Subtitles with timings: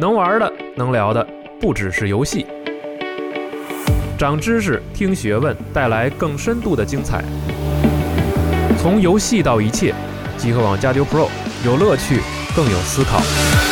[0.00, 1.26] 能玩的、能聊的，
[1.60, 2.46] 不只是游戏。
[4.16, 7.24] 长知识，听学问，带来更深度的精彩。
[8.80, 9.92] 从游戏到一切，
[10.36, 11.26] 极客网加丢 Pro，
[11.64, 12.20] 有乐趣，
[12.54, 13.67] 更有思考。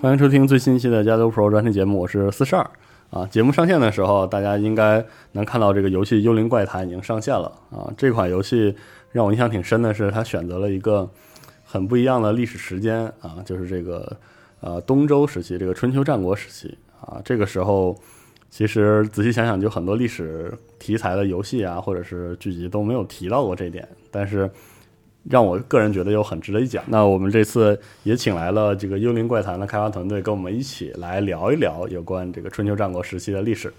[0.00, 2.70] 欢迎收听最新期的加州 Pro 专题节目，我是四十二
[3.10, 3.26] 啊。
[3.26, 7.92] 节目上线的时候，大家应该能看到这个游戏《幽灵怪谈》已经上线了啊。
[7.98, 8.74] 这款游戏
[9.12, 11.06] 让我印象挺深的是，它选择了一个
[11.62, 14.16] 很不一样的历史时间啊，就是这个
[14.60, 17.20] 呃东周时期，这个春秋战国时期啊。
[17.22, 17.94] 这个时候，
[18.48, 24.50] 其实仔细想想，就很多历史题材的游戏啊，或者是剧集都没有提到过这点，但是。
[25.28, 26.82] 让我个人觉得又很值得一讲。
[26.86, 33.72] 那我们这次也请来了这个《幽灵怪谈》的开发团队，跟我们一起来聊一聊有关这个春秋战国时期的历史。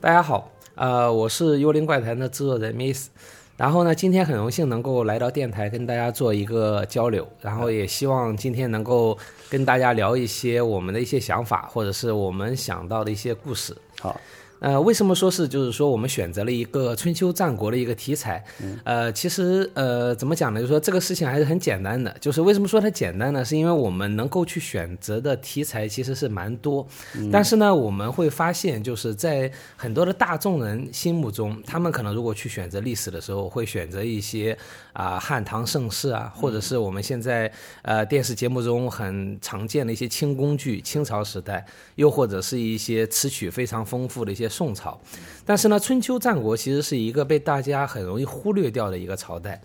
[0.00, 3.08] 大家好，呃，我是《幽灵怪谈》的制作人 Miss。
[3.56, 9.16] 然后呢，今天很荣幸能够来到电台跟大家做一个交流，然后也希望今天能够
[9.50, 13.76] 跟大家聊一些我们的一些想法，或者是我们想到的一些故事。
[14.00, 14.18] 好。
[14.60, 18.44] 呃，为什么说是就是说我们选择了一个春秋战国的一个题材？
[18.84, 20.60] 呃，其实呃，怎么讲呢？
[20.60, 22.14] 就是说这个事情还是很简单的。
[22.20, 23.42] 就是为什么说它简单呢？
[23.42, 26.86] 是因为我们能够去选择的题材其实是蛮多，
[27.32, 34.54] 但是呢，我们会发现就是在很多的大众人心目中，他们可能如果去选择历史的时候，会选择一些
[34.92, 37.50] 啊汉唐盛世啊，或者是我们现在
[37.80, 44.49] 呃电视节目中很常见的一些清宫剧，清朝时代，又或者是一些词曲非常丰富的一些。
[44.50, 45.00] 宋朝，
[45.46, 49.62] 但是呢，春秋战国其实是一个被大家很容易忽略掉的一个朝代。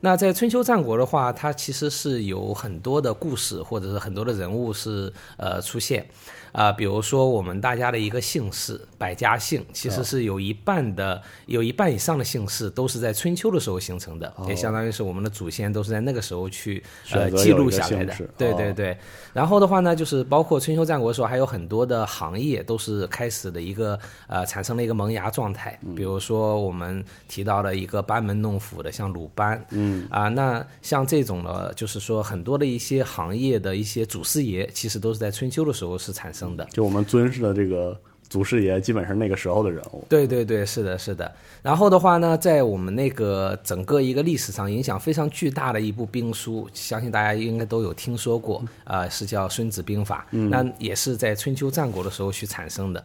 [0.00, 6.04] 那在春秋战国的话，它其实是有很多的故事，或者是很多的人物是呃出现。
[6.52, 18.14] 啊，比如说我们大家的一个姓氏百家姓，其实是有一半的，有一半以上的姓氏都是在春秋的时候形成的，也相当于是我们的祖先都是在那个时候去呃记录下来的。
[18.36, 18.96] 对对对。
[19.32, 25.78] 然后的话呢，就是包括春秋战国的时候，还有很多的行业都是开始的一个呃产生了一个萌芽状态。
[25.96, 29.64] 比如说我们提到了一个班门弄斧的，像鲁班。
[29.70, 30.06] 嗯。
[30.10, 36.41] 啊，那像这种呢，就是说很多的一些行业的一些祖师爷，其实都是在春秋的时候是产生。
[36.56, 37.98] 的，就我们尊师的这个
[38.28, 40.04] 祖师爷，基本是那个时候的人物。
[40.08, 41.30] 对对对，是的，是的。
[41.62, 50.26] 然后的话呢，在我们那个整个一个历史上影响非常巨大的一部兵书，相信大家应该都有听说过，呃，是叫《孙子兵法》。
[50.48, 53.04] 那也是在春秋战国的时候去产生的。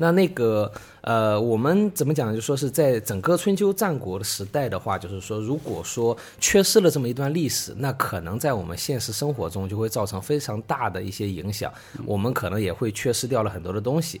[0.00, 0.72] 那那个
[1.02, 2.34] 呃，我们怎么讲？
[2.34, 11.70] 就说是在整个春秋战国的时代的话，就是说，如果说缺失了这么一段历史，那可能在我们现实生活中就会造成非常大的一些影响，
[12.06, 14.18] 我们可能也会缺失掉了很多的东西。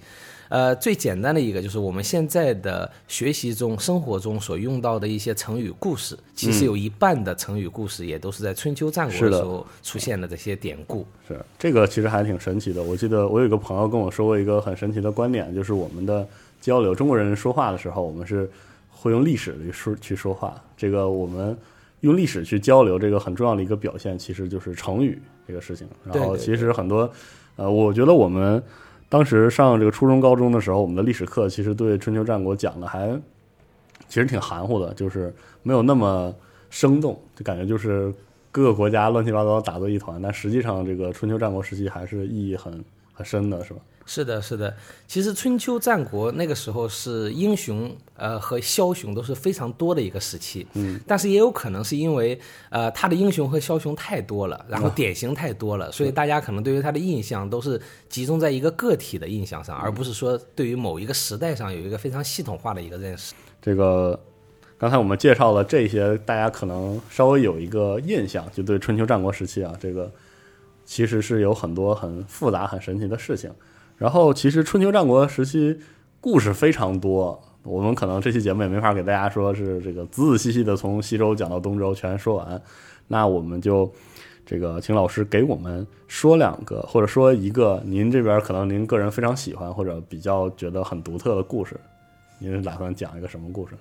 [0.50, 11.06] 呃，最简单的一个就是我们现在的学习中、生活中所用到的一些成语故事，其实有一半的成语故事也都是在春秋战国的时候出现的这些典故。
[11.28, 12.82] 是这个其实还挺神奇的。
[12.82, 16.26] 我记得我有一个朋友跟我说过一个很神奇的观点，就是我们的
[16.60, 18.50] 交流，中国人说话的时候，我们是
[18.90, 20.60] 会用历史去说去说话。
[20.76, 21.56] 这个我们
[22.00, 25.86] 用历史去交流，这个很重要的一个表现，其实就是成语这个事情。
[26.04, 27.08] 然后其实很多，
[27.54, 28.60] 呃，我觉得我们。
[29.10, 33.10] 当时上这个初中、高中的时候，我们的历史课其实对春秋战国讲的还
[34.08, 36.32] 其实挺含糊的，就是没有那么
[36.70, 38.14] 生动，就感觉就是
[38.52, 40.22] 各个国家乱七八糟打作一团。
[40.22, 43.80] 但实际上，这个春秋战国时期还是意义很很深的，是吧？
[44.12, 44.74] 是的，是的。
[45.06, 52.36] 其实春秋战国那个时候是英雄呃和枭雄都是非常多的一个时期，嗯，但是也有可能是因为
[52.70, 63.32] 呃他的英雄和枭雄太多了，然后典型太多了，所以大家可能对于他的印象都是集中在一个个体的印象上，而不是说对于某一个时代上有一个非常系统化的一个认识。
[63.62, 64.18] 这个
[64.76, 70.10] 刚才我们介绍了这些，大家可能稍微有一个印象，就对春秋战国时期啊，这个
[70.84, 73.48] 其实是有很多很复杂、很神奇的事情。
[74.00, 75.78] 然后，其实春秋战国时期
[76.22, 82.62] 故事非常多，我们可能这期节目也没法给大家说是这个仔仔细细的从西周讲到东周全说完。
[83.08, 83.92] 那我们就
[84.46, 91.78] 这个请老师给我们说两个，或者说一个您这边可能您个人非常喜欢或者比较觉得很独特的故事。
[92.38, 93.74] 您打算讲一个什么故事？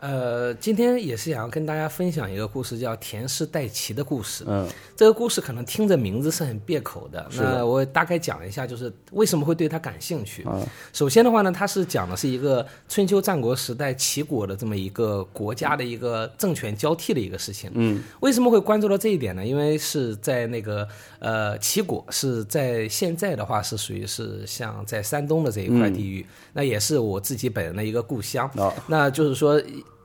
[0.00, 4.44] 呃，今天也是想要跟大家分享一个故事，叫田氏代齐的故事。
[4.46, 4.66] 嗯，
[4.96, 10.42] 这个故事可能听着名字是很别口的，那我大概讲一下，就是为什么会对它感兴趣。
[10.46, 17.70] 嗯首先的话呢，它是讲的是一个春秋战国时代齐国的这么一个国家的一个政权交替的一个事情。
[17.74, 19.46] 嗯为什么会关注到这一点呢？
[19.46, 20.88] 因为是在那个
[21.18, 26.24] 呃齐国是在现在的话是属于是像在山东的这一块地域，
[26.54, 28.50] 那也是我自己本人的一个故乡。
[28.56, 29.60] 哦那就是说，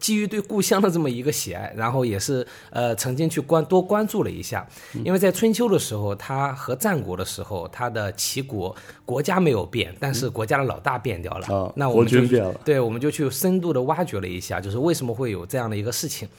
[0.06, 4.63] 基于对故乡的这么一个喜爱，然后也是呃曾经去关多关注了一下，
[5.04, 11.48] 因为在春秋的时候，他和战国的时候，他的齐国国家没有变，但是国家的老大变掉了。
[11.48, 16.30] 啊，那我们就变了，对，我们就去深度的挖掘了一下，就是为什么会有这样的一个事情。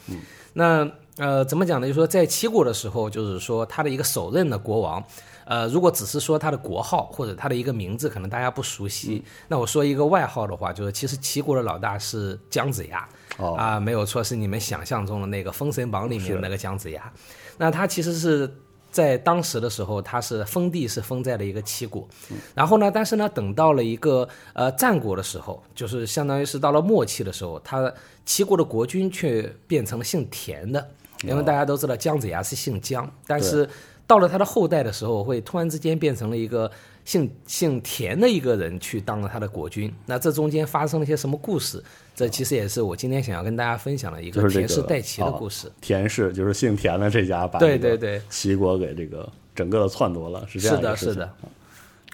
[0.53, 1.89] 那呃，怎么讲呢？
[1.89, 5.03] 就是说，在齐国的时候，就是说他的一个首任的国王，
[5.47, 9.25] 呃，如果只是说他的国号或者他的一个名字，可能大家不熟悉。
[9.49, 13.09] 那我说一个外号的话，就是其实齐国的老大是姜子牙。
[13.39, 17.13] 哦啊，没有错，是你们想象中的那个《封神榜》里面的那个姜子牙。
[17.59, 18.51] 那他其实是
[18.91, 22.09] 在当时的时候，他是封地是封在了一个齐国，
[22.55, 27.93] 然后呢，但是呢，等到了一个呃战国的时候，就是相当于是到了末期的时候，他
[28.25, 30.91] 齐国的国君却变成了姓田的，
[31.23, 33.69] 因为大家都知道姜子牙是姓姜，但是
[34.07, 36.71] 到了他的后代的时候，会突然之间变成了一个
[37.05, 39.93] 姓姓田的一个人去当了他的国君。
[40.07, 41.83] 那这中间发生了一些什么故事？
[42.15, 45.71] 这其实也是我今天想要跟大家分享的一个田氏代齐的故事。
[45.81, 51.31] 田氏就是姓田的这家把对这个对对齐国给这个整个的篡夺了，是这样是的，是的，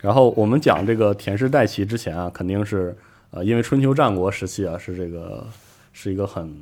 [0.00, 2.96] 然后我们讲这个田氏代齐之前啊，肯定是
[3.30, 5.46] 呃，因为春秋战国时期啊，是这个
[5.92, 6.52] 是一个很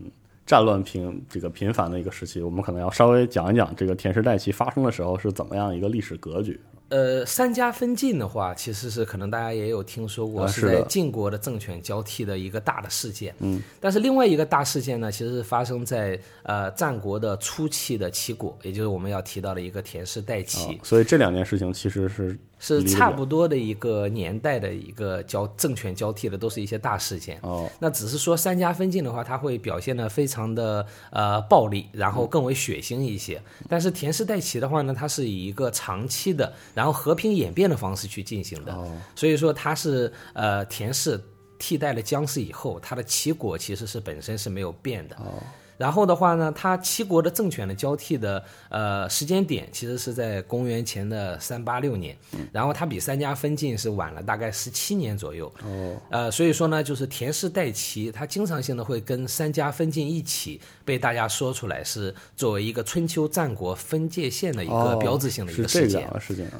[0.50, 6.58] 战乱频这个频繁的一个时期，我们可能要稍微讲一讲这个田氏代齐发生的时候是怎么样一个历史格局。
[6.88, 13.32] 呃，三家分晋的话，其实是可能大家也有听说过，啊是在晋国的政权交替的一个大的事件。
[13.38, 20.74] 嗯，但是另外一个大事件呢，其实是发生在呃战国的初期的齐国，也就是我们要提到的一个田氏代齐。
[20.74, 27.40] 啊，所以这两件事情其实是是差不多的一个年代的一个交政权交替的，都是一些大事件。
[27.42, 33.42] 哦，那只是说三家分晋的话，它会表现的非常的呃暴力，然后更为血腥一些。
[33.66, 38.72] 但是田氏代齐的话呢，它是以一个长期的，然后和平演变的方式去进行的。
[38.74, 38.86] 哦
[39.16, 41.18] 所以说它是呃田氏
[41.58, 45.16] 替代了姜氏以后，它的齐国其实是本身是没有变的。
[45.16, 45.42] 哦
[45.80, 52.14] 然后的话呢，它七国的政权的交替的呃时间点其实是在公元前的三八六年，
[52.52, 55.50] 然后它比三家分晋是晚了大概十七年左右。
[55.64, 66.06] 哦，呃，所以说呢，就是田氏代齐，它经常性的会跟三家分晋一起被大家说出来，是作为一个春秋战国分界线的一个哦标志性的一个事件。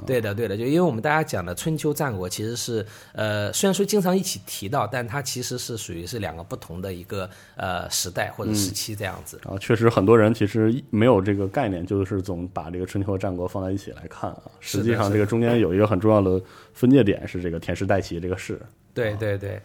[0.07, 9.40] 对的，对的，就因为我们大家讲的春秋战国其实是，呃，虽然说经常一起提到，但它其实是属于是两个不同的一个呃时代或者时期这样子。
[9.45, 14.43] 然后确实很多人其实没有这个概念，就是总把这个春秋和战国放在一起来看啊。
[14.61, 16.40] 实际上，这个中间有一个很重要的
[16.73, 18.61] 分界点是这个田氏代齐这个事。
[18.93, 19.61] 对对对，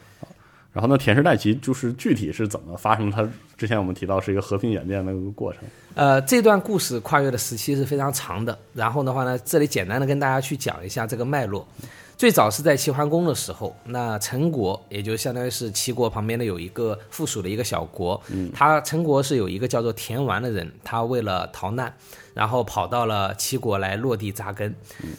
[0.72, 3.10] 然后呢，田氏代齐就是具体是怎么发生？
[3.10, 5.62] 它之前我们提到是一个和平演变的一个过程。
[5.96, 8.58] 呃，这段故事跨越的时期是非常长的。
[8.74, 11.68] 然后的话呢，这里简单的跟大家去讲一下这个脉络。
[12.18, 21.94] 最早是在齐桓公的时候，那陈国也就相当于是齐国旁边的有一个附属的一个小国，嗯，他陈国是有一个叫做田完的人，他为了逃难，
[22.34, 24.74] 然后跑到了齐国来落地扎根。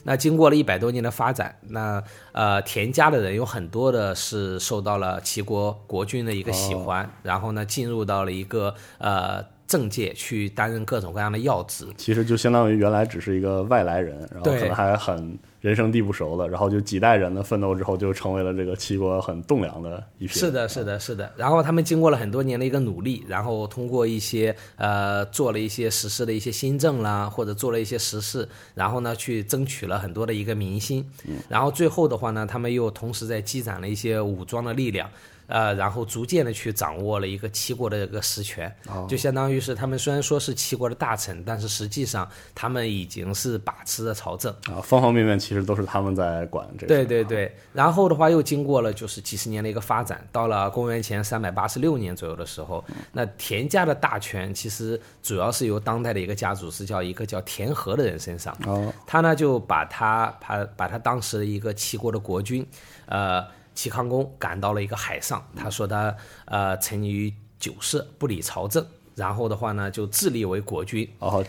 [0.05, 11.87] 那经过了一百多年的发展，那呃田家的人有很多的是受到了齐国国君的一个喜欢，然后呢进入到了一个呃政界去担任各种各样的要职。
[11.97, 20.35] 其实就相当于原来只是一个外来人，然后可能还很人生地不熟的，然后就几代人的奋斗之后，就成为了这个齐国很栋梁的一批。
[20.35, 21.33] 是的，是的，是的。
[21.37, 31.05] 然后他们经过了很多年的一个努力，然后通过一些呃做了一些实施的一些新政啦，或者做了一些实事，然后呢去争取了很多的一个民心。
[31.49, 35.11] 然后最后的话呢，他们又同时在积攒了一些武装的力量。
[35.47, 38.75] 呃，然后逐渐的去掌握了一个齐国的一个实权，
[39.09, 46.89] 就相当于是他们虽然说是齐国的大臣，但是实际上他们已经是把持着朝政啊，方方面面其实都是他们在管这个。
[46.89, 62.67] 对对对，然后的话又经过了就是几十年的一个发展，到了公元前三百八十六年左右的时候，那田家的大权其实主要是由当代的一个家族是叫一个叫田和的人身上，哦，他呢就把他把把他当时的一个齐国的国君，
[63.07, 63.47] 呃。
[63.77, 66.17] 齐康公赶到了一个海上，他说他
[66.47, 71.45] 呃沉于酒色，不理朝政，然后的话呢就自立为国君，哦，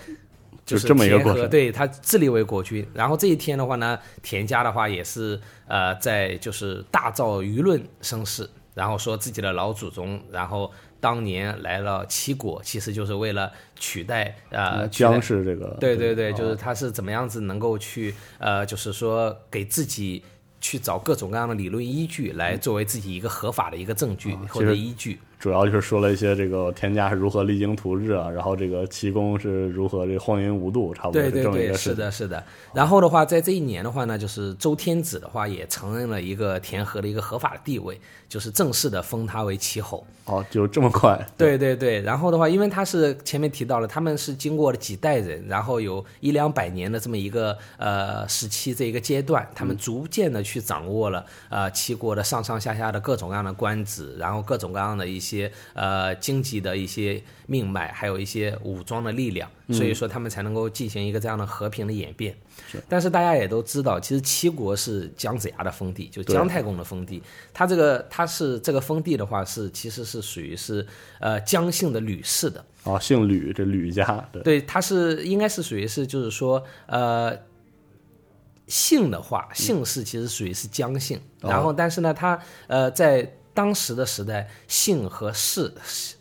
[0.65, 2.85] 就是这么一个过程，对他自立为国君。
[2.93, 10.69] 然后这一天的话呢，田家的话也是呃在就是大造舆论声势，然后说自己的老祖宗，然后
[10.99, 20.21] 当年来了齐国，其实就是为了取代呃姜氏这个，对对对，就是他是怎么样子能够去呃就是说给自己。
[20.59, 25.19] 去找各种各样的理论依据来作为自己一个合法的一个证据或者依据。
[25.39, 32.43] 主要就是说了一些这个田家是如何励精图治啊，然后这个齐公是如何这个荒淫无度，差不多对对对，是的，是的。
[32.73, 40.03] 然后的话，在这一年的话呢，就是周天子的话也承认了一个田和的一个合法的地位，就是正式的封他为齐侯。
[40.25, 41.23] 哦，就这么快？
[41.37, 42.01] 对对对。
[42.01, 55.26] 然后的话，因为他是前面提到了，他们是经过了几代人，然后有一两百年的这么一个呃时期这一个阶段，他们逐渐的去掌握了呃齐国的上上下下的各种各样的官职，然后各种各样的一些。
[55.27, 62.35] 些呃经济的一些命脉，还有一些武装的力量，所以说他们才能够进行一个这样的和平的演变。
[62.89, 67.21] 但是大家也都知道，其实齐国是姜子牙的封地，就姜太公的封地。
[67.53, 70.85] 他这个他是这个封地的话，是其实是属于是
[71.19, 72.63] 呃姜姓的吕氏的。
[72.83, 74.05] 哦，姓吕，这吕家。
[74.31, 77.37] 对，对，他是应该是属于是就是说呃
[78.67, 81.19] 姓的话，姓氏其实属于是姜姓。
[81.41, 83.31] 然后，但是呢，他呃在。
[83.57, 85.73] 当时的时代，姓和氏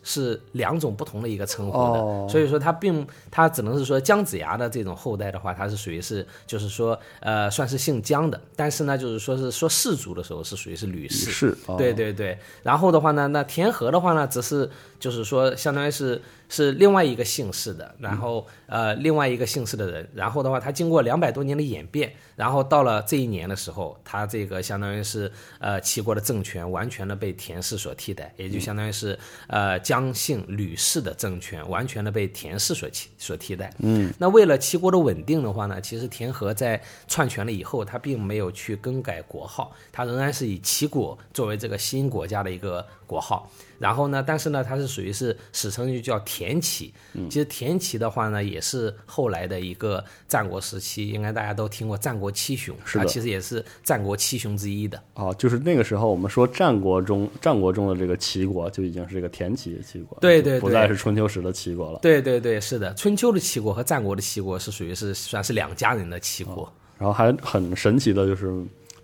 [0.03, 12.35] 是两种不同的一个称呼的，所以说他并他只能是说姜子牙的这种后代的话，他是属于是就是说呃算是姓姜的，但是呢就是说是说氏族的时候是属于是吕氏，对对对。
[12.63, 14.67] 然后的话呢，那田和的话呢，只是
[14.99, 16.19] 就是说相当于是。
[16.49, 33.73] 是另外一个姓氏的，然后呃，另外一个姓氏的人，然后的话，他经过两百多年的演变，然后到了这一年的时候，他这个相当于是呃齐国的政权完全的被田氏所替代，也就相当于是呃姜姓吕氏的政权完全的被田氏所替所替代。
[33.79, 43.49] 嗯，那为了齐国的稳定的话呢，其实田和在篡权了以后，他并没有去更改国号，他仍然是以齐国作为这个新国家的一个国号。
[43.79, 44.23] 然后呢？
[44.25, 46.93] 但是呢，它是属于是史称就叫田齐。
[47.29, 55.01] 其实田齐的话呢，也是后来的一个战国时期，应该大家都听过战国七雄，它其实也是战国七雄之一的。
[55.13, 61.99] 哦，就是那个时候我们说战国中战国中的这个齐国就已经是这个田齐齐国，对对，不再是春秋时的齐国了。
[62.01, 66.71] 对对对，是的，春秋的齐国和战国的齐国是属于是算是两家人的齐国。
[66.97, 68.51] 然后还很神奇的就是。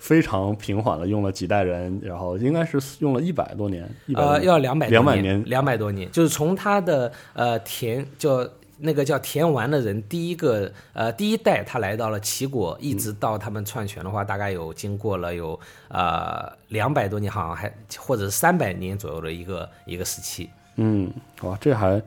[0.03, 8.45] 非常平缓的用了几代人，然后应该是用了一百多年，呃，要两百两百年，两百多年，就是从他的呃田叫
[8.79, 15.57] 那个叫田完的人第一个呃第一代他来到了齐国，一直到他们篡权的话，大概有经过了有
[15.88, 20.50] 呃两百多年，好像还或者是三百年左右的一个一个时期。
[20.75, 21.10] 嗯，
[21.43, 22.01] 哇，这还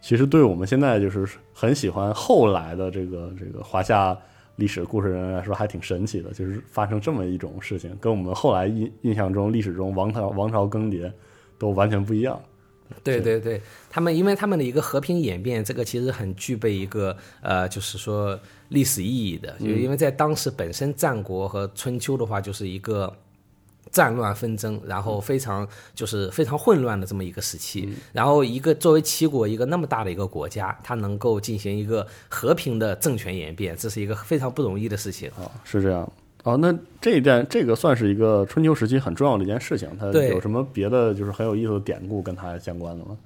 [0.00, 1.24] 其实对我们现在就是
[1.54, 4.18] 很喜欢后来的这个这个华夏。
[4.56, 11.10] 历史故事人来说还挺神奇的，就是发生这么一种事情，跟我们后来印印象中历史中王朝王朝更迭
[11.58, 12.40] 都完全不一样。
[13.02, 23.12] 对对对，他们因为他们的一个和平演变，这个其实很具备一个呃，就是说历史意义的，就因为在当时本身战国和春秋的话，就是一个。
[23.96, 35.50] 战乱纷争，然后非常就是非常混乱的这么一个时期，然后一个作为齐国一个那么大的一个国家，它能够进行一个和平的政权演变，这是一个非常不容易的事情啊。
[35.64, 36.12] 是这样
[36.44, 43.16] 哦，那这一段这个算是一个春秋时期很重要的一件事情，它有什么别的就是很有意思的典故跟它相关的吗？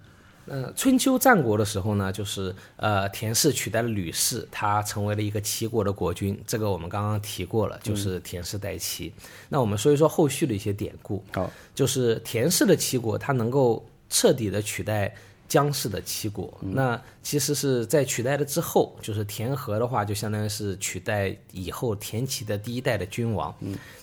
[0.52, 6.36] 嗯，春秋战国的时候呢，就是呃，田氏取代了吕氏，他成为了一个齐国的国君。
[6.46, 9.12] 这个我们刚刚提过了，就是田氏代齐。
[9.48, 11.24] 那我们说一说后续的一些典故。
[11.32, 15.14] 好，就是田氏的齐国，他能够彻底的取代
[15.48, 16.52] 姜氏的齐国。
[16.60, 23.54] 那其实是在取代了之后，就是田和的话，就相当于是取代以后田齐的第一代的君王。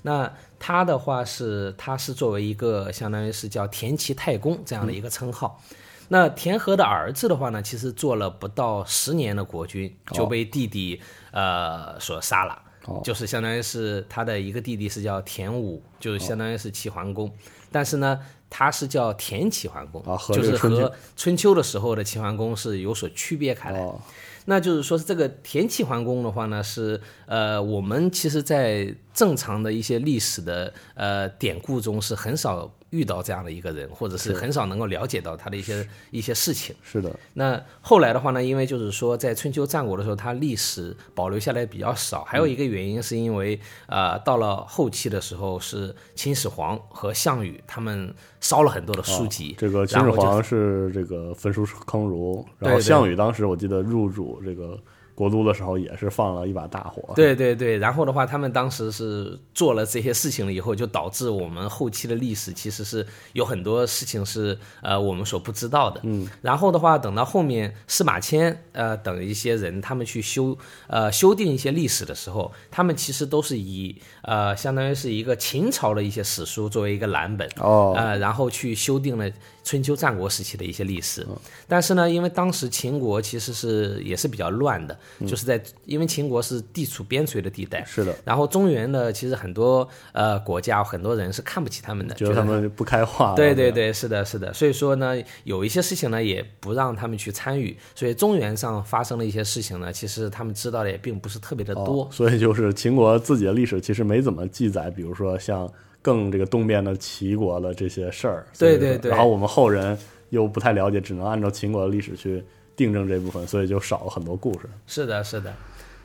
[0.01, 5.62] 那他的话是，他是作为一个相当于是叫田齐太公这样的一个称号。
[6.09, 12.53] 那田和的儿子的话呢，其实做了不到十年的国君，就被弟弟呃所杀了。
[12.53, 17.29] 哦就是相当于是他的一个弟弟是叫田武，就是相当于是齐桓公，
[17.69, 18.17] 但是呢，
[18.49, 20.01] 他是叫田齐桓公，
[20.33, 23.81] 就是和春秋的时候的齐桓公是有所区别开来。
[23.81, 23.99] 哦，
[24.45, 36.75] 那就是说，这个田齐桓公的话呢，是呃，我们其实，在正常的一些历史的呃典故中是很少遇到这样的一个人，或者是很少能够了解到他的一些一些事情。
[36.84, 54.79] 是的，那后来的话呢，因为就是说，在春秋战国的时候，它历史保留下来比较少，还有一个原因是因为，呃，到了后期的时候，是秦始皇和项羽他们烧了很多的书籍，这个秦始皇是这个焚书坑儒，然后项羽当时我记得入主这个
[55.17, 57.15] 国都的时候也是放了一把大火。
[57.15, 66.00] 对对对，然后的话，他们当时是做了这些事情了以后，就导致我们后期的历史其实是有很多事情是呃我们所不知道的。
[66.03, 70.55] 嗯，然后的话，等到后面司马迁呃等一些人他们去修
[70.86, 77.50] 呃修订一些历史的时候，他们其实都是以呃相当于是一个秦朝的一些史书作为一个蓝本。
[77.59, 79.27] 哦，呃，然后去修订了
[79.67, 81.27] 春秋战国时期的一些历史。
[81.67, 84.97] 但是呢，因为当时秦国其实是也是比较乱的，
[85.27, 93.36] 就是在因为秦国是地处边陲的地带，是的，然后中原呢其实很多呃国家很多人是看不起他们的，觉得他们不开化。
[93.36, 94.53] 对对对，是的，是的。
[94.53, 102.03] 所以说呢，有一些事情呢也不让他们去参与，所以中原上发生的一些事情呢，其实他们知道的也并不是特别的多。
[102.03, 105.69] 哦，所以就是秦国自己的历史其实没怎么记载，比如说像
[106.07, 108.47] 更这个东边的齐国的这些事儿。
[108.57, 109.97] 对对对然后我们后人
[110.29, 112.41] 又不太了解，只能按照秦国的历史去
[112.77, 114.69] 订正这部分，所以就少了很多故事。
[114.85, 115.53] 是的，是的。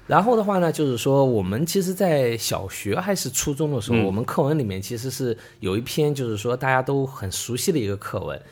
[0.08, 8.36] 然后的话呢，就是说，我们其实，在小学还是初中的时候，嗯我们课文里面其实是有一篇，就是说大家都很熟悉的一个课文，《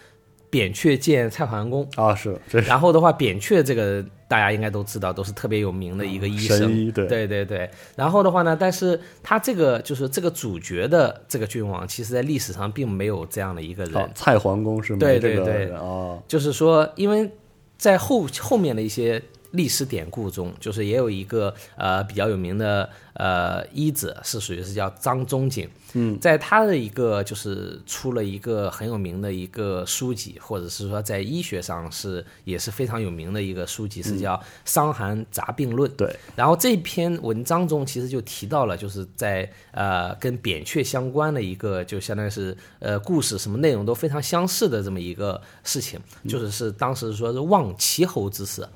[0.50, 1.88] 扁鹊见蔡桓公》。
[2.02, 6.92] 啊，是是然后的话，扁鹊这个大家应该都知道，都是特别有名的一个医生。
[6.92, 13.97] 对对对对，然后的话呢，但是他这个就是这个主角的这个君王，其实在历史上并没有这样的一个人。
[13.97, 17.30] 哦，蔡桓公是没对这个对对人哦，就是说，因为
[17.78, 25.69] 在后后面的一些历史典故中，就是也有一个呃比较有名的呃医者，是属于是叫张仲景。
[25.95, 35.91] 嗯，在他的一个就是出了一个很有名的一个书籍，或者是说在医学上是也是非常有名的一个书籍，是叫《伤寒杂病论》。
[35.97, 48.71] 对，然后这篇文章中其实就提到了，就是在呃跟扁鹊相关的一个，就相当于是呃故事，什么内容都非常相似的这么一个事情，就是是当时说是望齐侯之色，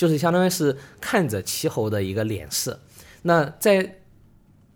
[0.00, 2.80] 就是相当于是看着齐侯的一个脸色。
[3.20, 3.98] 那在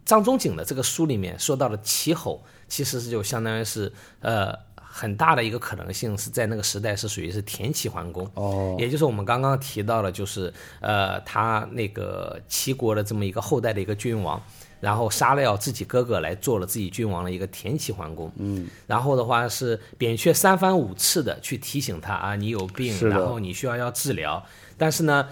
[0.04, 8.30] 张仲景的这个书里面说到的齐侯，其实是就相当于是呃很大的一个可能性是在那个时代是属于是田齐桓公。
[8.34, 14.38] 哦，也就是我们刚刚提到了，就是呃，他那个齐国的这么一个后代的一个君王，
[14.84, 18.30] 然后杀了要自己哥哥来做了自己君王的一个田齐桓公。
[18.36, 24.44] 嗯，然后的话是扁鹊三番五次的去提醒他啊，你有病，然后你需要要治疗，
[24.76, 25.26] 但是呢。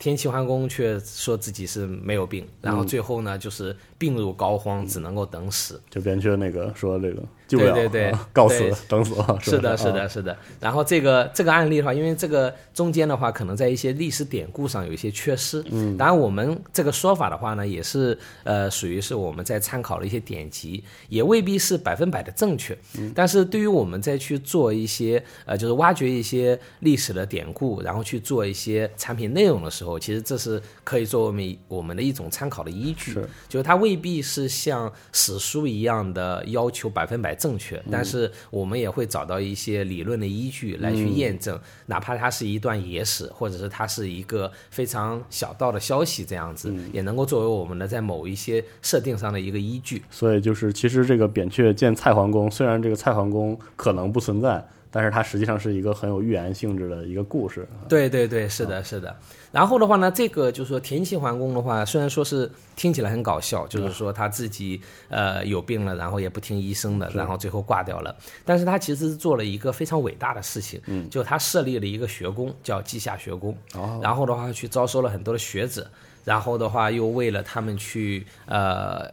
[0.00, 5.80] 田齐桓公却说自己是没有病，然嗯后最后呢，就是病入膏肓，只能够等死。
[5.88, 10.36] 就扁鹊那个说这个救不了，对对对啊告死对等死了，是的，是的，是的。
[10.60, 15.62] 然后这个这个案例的话，因为这个中间的话，可能在一些历史典故上有一些缺失。
[15.70, 22.76] 嗯，当然我们这个说法的话呢，也是呃属于是我们在参考了一些典籍，也未必是百分百的正确。
[22.98, 33.12] 嗯，但是对于我们再去做一些呃，就是挖掘一些历史的典故，然后去做一些产品内容的时候，其实这是可以作为我们的一种参考的依据。
[33.12, 50.02] 是，就是它未必是像史书一样的要求百分百正确，但是我们也会找到一些理论的依据来去验证，哪怕它是一段野史，或者是它是一个非常小道的消息，这样子、也能够作为我们的在某一些设定上的一个依据。
[50.10, 57.68] 所以就是，其实这个扁鹊见蔡桓公，虽然这个蔡桓公可能不存在，但是它实际上是一个很有预言性质的一个故事。
[57.86, 59.14] 对对对，是的，是的。
[59.52, 64.80] 然后的话呢，这个就是说田齐桓公的话，虽然说是听起来很搞笑，就是说他自己
[65.10, 68.16] 呃有病了，然后也不听医生的，然后最后挂掉了。
[68.42, 73.54] 但是他其实是做了一个非常伟大的事情，嗯，就他设立了一个学宫，叫稷下学宫。
[73.74, 75.86] 哦，然后的话去招收了很多的学者，
[76.24, 79.06] 然后的话又为了他们去呃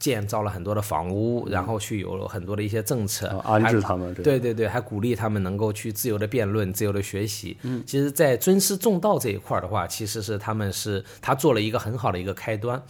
[0.00, 7.56] 建造了很多的房屋，然后去有了很多的一些政策，啊安还置他们对对对，还鼓励他们能够去自由的辩论、自由的学习。
[7.62, 12.82] 嗯，其实，在尊师重道这一块儿的话，其实是他们是他做了一个很好的一个开端。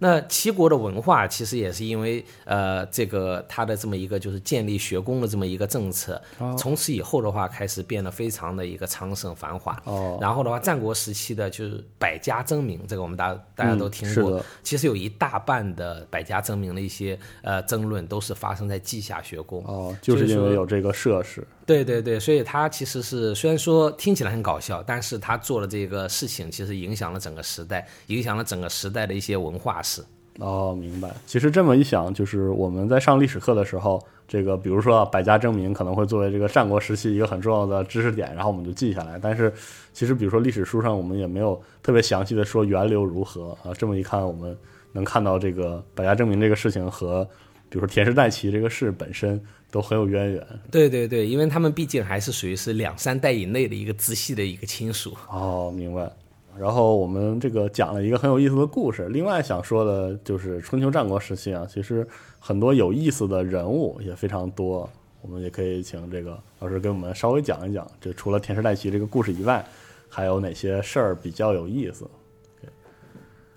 [0.00, 6.20] 那齐国的文化其实也是因为呃这个他的这么一个就是建立学宫的这么一个政策，
[6.58, 9.80] 从此以后的话开始变得非常的一个昌盛繁华。
[9.84, 14.42] 哦，然后的话，战国时期的就是百家争鸣，这个我们大大家都听过。
[14.64, 19.62] 其实有一大半的百家争鸣的一些呃争论都是发生在稷下学宫。
[19.66, 30.02] 哦，就是因为有这个设施，对对对，所以他其实是虽然说听起来很搞笑，但是他做了这个事情其实影响了整个时代，影响了整个时代的一些文化史。
[30.38, 31.14] 哦，明白。
[31.26, 39.18] 其实这么一想，就是我们在上历史课的时候，这个比如说啊百家争鸣可能会作为这个战国时期一个很重要的知识点，然后我们就记下来。
[39.18, 39.50] 但是
[39.94, 43.72] 其实比如说历史书上我们也没有特别详细的说源流如何啊。
[43.72, 44.54] 这么一看，我们
[44.96, 47.22] 能看到这个百家争鸣这个事情和
[47.68, 49.38] 比如说田氏代齐这个事本身
[49.70, 50.46] 都很有渊源。
[50.70, 55.14] 对对对，因为他们毕竟还是属于是两三代以内的一个直系的一个亲属。
[55.28, 56.10] 哦，明白。
[56.58, 59.06] 然后我们这个讲了一个很有意思的故事。
[59.10, 62.06] 另外想说的就是春秋战国时期啊，其实
[62.40, 64.88] 很多有意思的人物也非常多。
[65.20, 69.62] 我们也可以请这个老师给我们稍微讲一讲，这除了田氏代齐这个故事以外，
[70.08, 72.08] 还有哪些事儿比较有意思？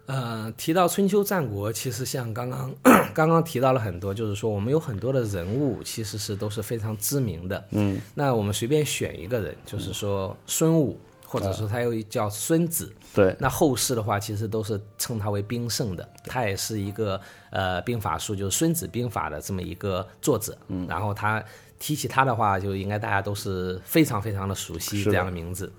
[0.10, 2.74] 呃，提到春秋战国，其实像刚刚
[3.14, 7.64] 刚刚提到了很多，就是说我们有很多的人物其实是都是非常知名的。
[7.70, 12.92] 嗯，那我们随便选一个人，就是说孙武，或者说他又叫孙子。
[13.14, 20.58] 对，那后世的话，其实都是称他为兵圣的，他也是一个呃兵法书，就是《孙子兵法》的这么一个作者。
[20.70, 21.44] 嗯，然后他
[21.78, 25.72] 提起他的话，就应该大家都是非常非常的熟悉这样的名字。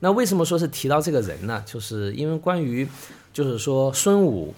[0.00, 1.62] 那为什么说是提到这个人呢？
[1.66, 2.86] 就是因为关于
[3.34, 4.54] 就是说孙武、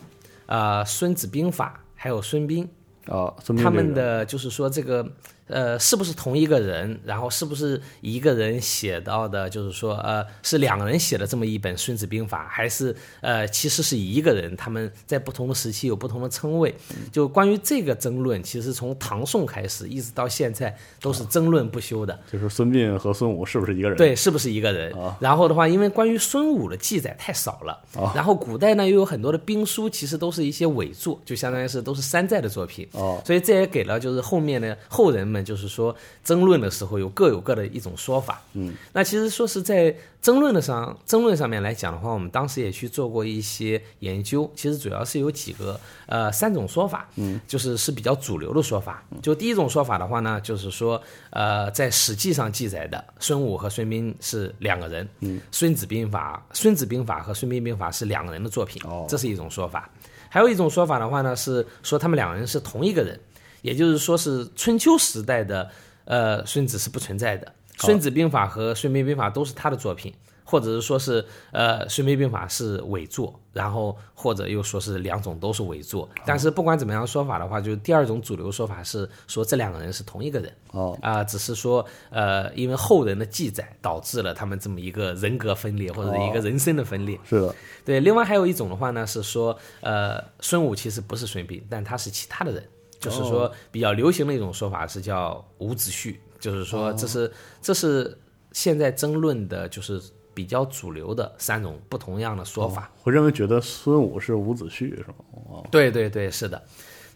[0.46, 2.64] 呃《孙子兵法》还有孙膑，
[3.06, 5.04] 啊，孙膑他们的就是说这个
[5.48, 16.74] 呃是不是同一个人，然后是不是一个人写到的，就是说呃是两个人写的这么一本《孙子兵法》，还是呃其实是一个人，他们在不同的时期有不同的称谓。
[17.12, 22.18] 就关于这个争论，其实从唐宋开始一直到现在都是争论不休的。
[22.30, 24.92] 就是孙膑和孙武是不是一个人？，对，是不是一个人？
[24.98, 32.88] 啊然后的话，因为关于孙武的记载太少了，哦然后古代呢又有很多的兵书，其实都是一些伪作，就相当于是都是山寨的作品。
[32.92, 35.94] 哦，所以这也给了就是后面的后人们，就是说
[36.24, 38.40] 争论的时候有各有各的一种说法。
[38.54, 49.04] 嗯，那其实说是在争论的上争论上面来讲的话，我们当时也去做过一些研究，其实主要是有几个呃三种说法，嗯，就是是比较主流的说法。
[49.22, 59.88] 就第一种说法的话呢，就是说呃在《史记》上记载的孙武和孙膑是两个人，嗯，《孙子兵法》《孙子兵法》和《孙膑兵法》是两个人的作品，哦这是一种说法。
[60.28, 63.18] 还有一种说法的话呢，是说他们两个人是同一个人，
[63.66, 65.68] 也就是说是春秋时代的
[66.04, 67.46] 呃孙子是不存在的，
[67.84, 76.08] 《孙子兵法》和《孙膑兵法》都是他的作品，或者是说是呃《孙膑兵法》是伪作，然后或者又说是两种都是伪作。
[76.24, 80.52] 但是不管怎么样说法的话，就是第二种主流说法是说这两个人是同一个人。
[80.70, 87.18] 哦，啊、只是说，呃，因为后人的记载导致了他们这么一个人格分裂或者一个人生的分裂。
[87.24, 92.62] 是的，对，另外还有一种的话呢，是说，呃，孙武其实不是孙膑，但他是其他的人，
[92.98, 97.30] 就是说比较流行的一种说法是叫伍子胥，就是说这是、
[97.60, 98.18] 这是
[98.52, 100.00] 现在争论的，就是
[100.34, 102.90] 比较主流的三种不同样的说法。
[103.04, 105.14] 我认为觉得孙武是伍子胥是吗？
[105.48, 106.62] 哦，对对对，是的。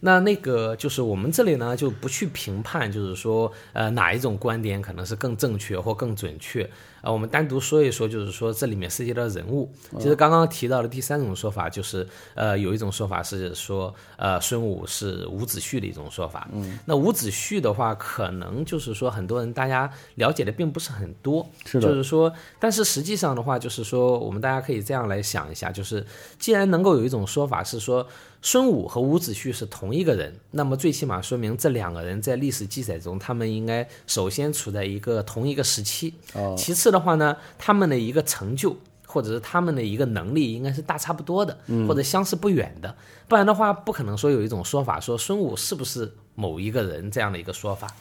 [0.03, 6.67] 那那个就是我们这里呢，就不去评判，就是说，呃，哪一种观点可能是更正确或更准确。
[7.01, 9.71] 呃，我们单独说一说，就是说这里面涉及到人物。
[9.97, 16.47] 其实刚刚提到的第三种说法，就是呃，有一种说法是说，呃，孙武是伍子胥的一种说法。
[16.53, 21.47] 嗯，那伍子胥的话，可能就是说很多人大家了解的并不是很多。
[21.65, 26.05] 是的就是说，但是实际上的话，就是说，我们大家可以这样来想一下，就是
[26.37, 28.05] 既然能够有一种说法是说
[28.43, 38.75] 孙武和伍子胥是同一个人，那么最起码说明这两个人在历史记载中，他们应该首先处在一个同一个时期，哦其次的话呢，他们的一个成就。
[39.03, 42.95] 或者是他们的一个能力应该是大差不多的，或者相似不远的，
[43.27, 47.93] 不然的话不可能说有一种说法说孙武是不是某一个人这样的一个说法。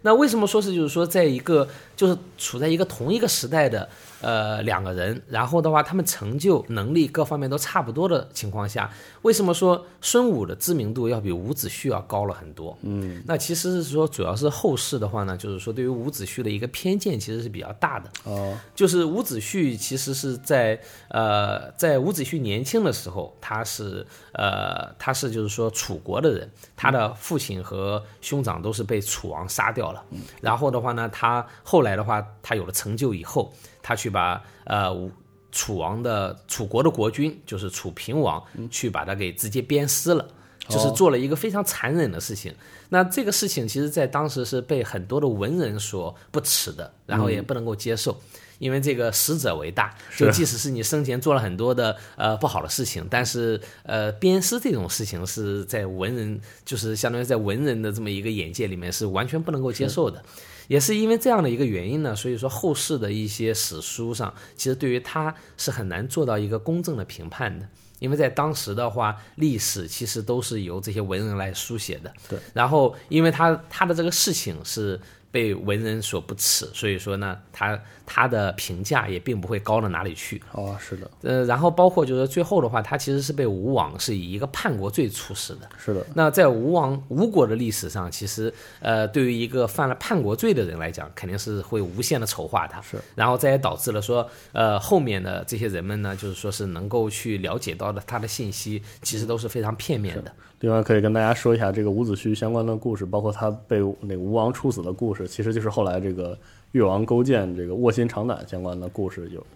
[0.00, 3.88] 那为什么说是就是说在一个就是处在一个同一个时代的
[4.20, 8.90] 呃两个人，然后的话他们成就能力各方面都差不多的情况下，
[9.22, 12.76] 为什么说孙武的知名度要比伍子胥要高了很多？
[12.82, 18.10] 嗯，那其实是说主要是后世的话呢，就是说对于伍子胥的一个偏见其实是比较大的。
[18.24, 20.78] 哦，就是伍子胥其实是在
[21.08, 30.04] 呃，在伍子胥年轻的时候，他是呃，他是就是说楚国的人，他的父亲和兄长都是被楚王杀掉了。
[30.42, 35.10] 然后的话呢，他后来的话，他有了成就以后，他去把呃吴
[35.52, 40.26] 楚王的楚国的国君，就是楚平王，去把他给直接鞭尸了。
[40.68, 42.52] 就是做了一个非常残忍的事情，
[42.88, 48.20] 那这个事情其实在当时是被很多的文人所不耻的，然后也不能够接受，
[48.58, 60.20] 因为这个死者为大，就即使是你生前做了很多的呃不好的事情，但是呃鞭尸这种事情是在文人就是相当于在文人的这么一个眼界里面是完全不能够接受的，
[60.68, 67.68] 也是因为这样的一个原因呢，所以说后世的一些史书上其实对于他是很难做到一个公正的评判的。
[67.98, 72.12] 因为在当时的话，历史其实都是由这些文人来书写的。
[72.28, 72.38] 对。
[72.52, 80.42] 然后，因为他他的这个事情是被文人所不耻，所以说呢，他他的评价也并不会高到哪里去。
[80.52, 81.10] 哦，是的。
[81.22, 85.68] 呃，然后包括就是最后的话，他其实是被吴王是以一个叛国罪处死的。
[85.78, 86.06] 是的。
[86.14, 92.80] 那在吴王吴国的历史上，其实呃，对于一个犯了叛国罪的人来讲，肯定是会无限的丑化他。
[92.80, 92.96] 是。
[93.14, 100.32] 然后这也导致了说，呃，后面的这些人们呢，就是说是能够去了解到的他的信息，其实都是非常片面的。
[100.60, 106.36] 另外，可以跟大家说一下这个伍子胥相关的故事，包括他被那个吴王处死的故事，其实就是后来这个
[106.72, 109.46] 越王勾践这个卧薪尝胆相关的故事，有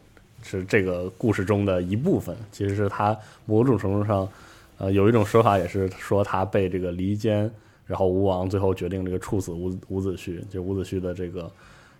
[0.42, 2.36] 是这个故事中的一部分。
[2.52, 4.28] 其实是他某种程度上，
[4.76, 7.50] 呃，有一种说法也是说他被这个离间，
[7.86, 11.50] 然后吴王最后决定这个处死伍伍子胥，就伍子胥的这个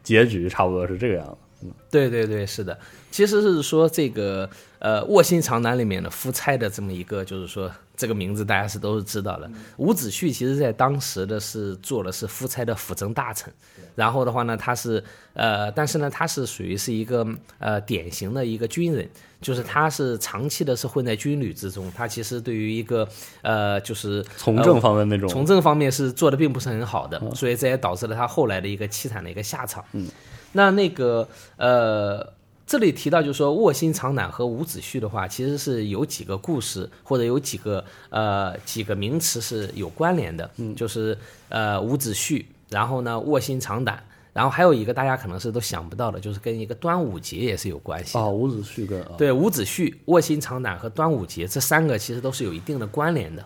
[0.03, 1.35] 结局差不多是这个样子。
[1.63, 2.79] 嗯，对对对，是的，
[3.11, 7.71] 其实是说这个呃卧薪尝胆里面的夫差的这么一个，就是说。
[8.01, 9.51] 这个名字大家是都是知道的。
[9.77, 13.53] 伍子胥其实在当时的是做的是夫差的辅政大臣，
[13.95, 17.27] 然后的话呢，他是呃，但是呢，他是属于是一个
[17.59, 19.07] 呃典型的一个军人，
[19.43, 23.07] 就是他是长期的是混在军旅之中，他其实对于一个
[23.43, 29.85] 呃就是从政方面那种从政方面是做的并不是很好的，所以这也导致了他后来的一个凄惨的一个下场。
[29.93, 30.09] 嗯，
[30.53, 32.33] 那那个呃。
[32.67, 44.01] 这里提到就是说卧薪尝胆和伍子胥的话，其实是有几个故事或者有几个呃几个名词是有关联的，嗯，就是呃伍子胥，然后呢卧薪尝胆，
[44.33, 48.17] 然后还有一个大家可能是都想不到的，就是跟一个端午节也是有关系。
[48.17, 53.45] 啊，伍子胥跟对伍子胥卧薪尝胆和端午节这三个其实都是有一定的关联的。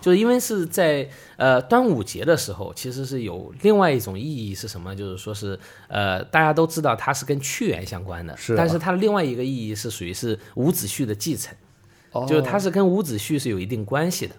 [0.00, 4.94] 就是因为是在呃端午节的时候，其实是有另外一种意义是什么？
[4.96, 5.58] 就是说是
[5.88, 8.56] 呃大家都知道它是跟屈原相关的，是。
[8.56, 11.54] 但是它的另外一个意义是属于是伍子胥的继承，
[12.12, 14.34] 哦，就是它是跟伍子胥是有一定关系的。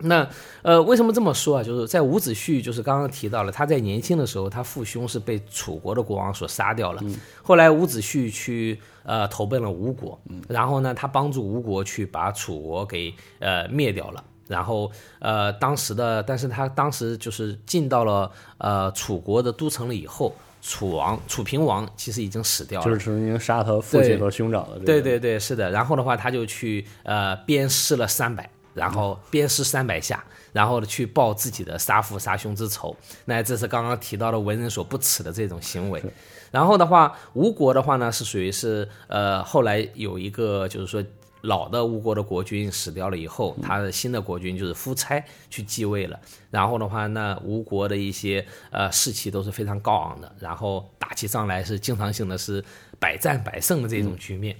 [0.00, 0.28] 那
[0.62, 1.62] 呃为什么这么说啊？
[1.62, 7.02] 就是在伍子胥就是刚刚提到了他在年轻的时候，他父兄是被楚国的国王所杀掉了，
[7.42, 10.16] 后来伍子胥去呃投奔了吴国，
[10.48, 14.22] 然后呢他帮助吴国去把楚国给呃灭掉了。
[14.48, 24.78] 然后，呃，当时的，但是他当时就是进到了呃楚国的都城了以后，楚王楚平王其实已经死掉了，就是曾经杀他父亲和兄长的。
[24.78, 25.70] 对对对，是的。
[25.70, 32.96] 然后的话，他就去呃鞭尸了三百，然后鞭尸三百下，然后呢去报自己的杀父杀兄之仇。
[33.26, 36.02] 那这是刚刚提到的文人所不耻的这种行为。
[36.50, 41.04] 然后的话，吴国的话呢是属于是呃后来有一个就是说。
[41.42, 46.18] 老的吴国的国君死掉了以后，他的新的国君就是夫差去继位了。
[46.50, 52.64] 然后的话，那吴国的一些呃士气都是非常高昂的，然后打起仗来是经常性的是
[52.98, 54.56] 百战百胜的这种局面。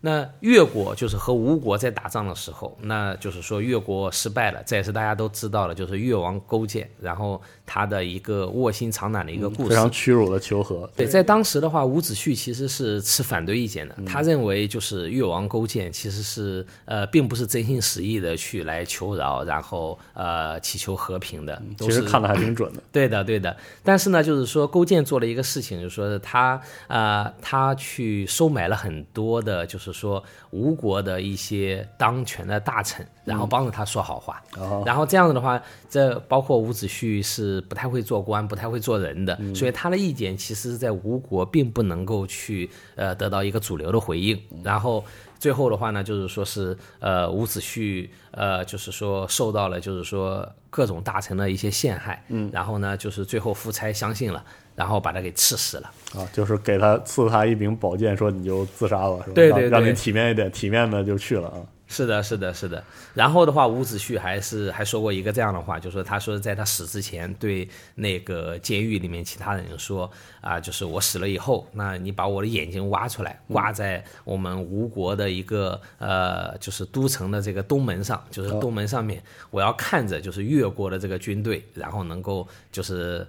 [0.00, 10.88] 那越国就是和吴国在打仗的时候，那就是说越国失败了，这也是大家都知道了，就是越王勾践，然后他的一个卧薪尝胆的一个故事，非常屈辱的求和。
[10.96, 21.60] 对，在当时的话，伍子胥其实是持反对意见的，他认为就是越王勾践其实是呃，并不是真心实意的去来求饶，然后呃祈求和平的。
[21.80, 22.80] 其实看的还挺准的。
[22.92, 23.56] 对的，对的。
[23.82, 29.87] 但是呢，就是说勾践做了一个事情，就是说他呃，他去收买了很多的，就是。
[29.92, 34.42] 是说吴国的一些当权的大臣，然后帮着他说好话，
[34.84, 44.40] 然后这样子的话，这包括伍子胥是不太会做官、不太会做人的，所以他的意见其实，在吴国并不能够去呃得到一个主流的回应。
[44.62, 45.04] 然后
[45.38, 54.44] 最后的话呢，就是说是呃伍子胥呃就是说受到了就是说各种大臣的一些陷害，嗯，然后呢，就是最后夫差相信了，
[54.78, 55.90] 然后把他给刺死了。
[56.14, 59.32] 啊，就是给他赐他一柄宝剑，说你就自杀了，是吧？
[59.34, 61.58] 对对对让让你体面一点，体面的就去了啊。
[61.90, 62.84] 是的，是的，是的。
[63.14, 70.10] 然后的话，伍子胥还是还说过一个这样的话，就说他说在他死之前对那个监狱里面其他人说
[70.42, 83.26] 啊，就是我死了以后，那你把我的眼睛挖出来，挂在我们吴国的一个呃，就是都城的这个东门上，就是东门上面，我要看着就是越国的这个军队，然后能够就是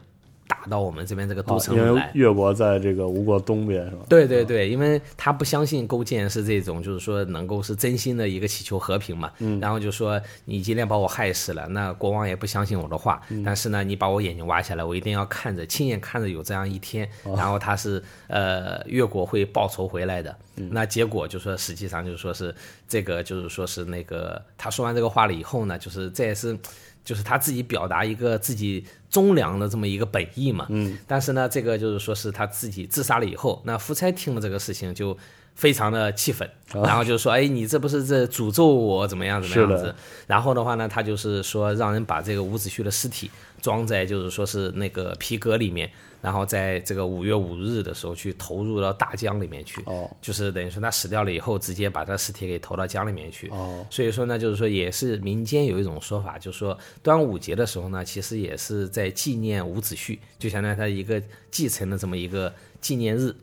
[0.50, 2.10] 打到我们这边这个都啊因为城。
[2.14, 4.00] 越国在这个吴国东边，是吧？
[4.10, 9.32] 对对对，因为他不相信勾践是这种，就是说能够是真心的一个祈求和平嘛。
[9.38, 9.60] 嗯。
[9.60, 13.22] 然后就说你今天把我害死了，那国王也不相信我的话。
[13.46, 17.08] 但是呢，你把我眼睛挖下来，我一定要看着，亲眼看着有这样一天，
[17.38, 20.36] 然后他是呃越国会报仇回来的。
[20.56, 22.54] 那结果就说实际上就是说是
[22.88, 26.58] 这个就是说是那个他说完这个话了以后呢，就是这也是。
[27.10, 35.18] 就是他自己表达一个自己忠良的这么一个本意嘛，嗯，但是呢，这个就是说是他自己自杀了以后，那夫差听了这个事情就
[35.56, 39.96] 非常的气愤，然后就说，哎，你这不是这诅咒我怎么样怎么样子？
[40.28, 45.90] 然后的话呢，他就是说让人把这个伍子胥的尸体装在就是说是那个皮革里面，
[46.22, 53.50] 然后在这个五月五日的时候去投入到大江里面去，哦就是等于说他死掉了以后，直接把他尸体给投到江里面去。
[53.50, 63.34] 哦所以说呢，就是说也是民间有一种说法，就是说端午节的时候呢，其实也是在纪念伍子胥，就相当于他一个继承的这么一个纪念日。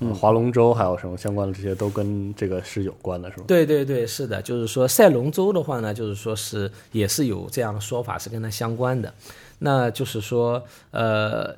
[0.00, 3.44] 嗯，划龙舟还有什么相关的这些都跟这个是有关的，是吧？
[3.46, 9.12] 对对对，是的，就是说赛龙舟的话呢，就是说是也是有这样的说法，是跟它相关的。
[9.58, 10.60] 那就是说，
[10.92, 11.54] 呃，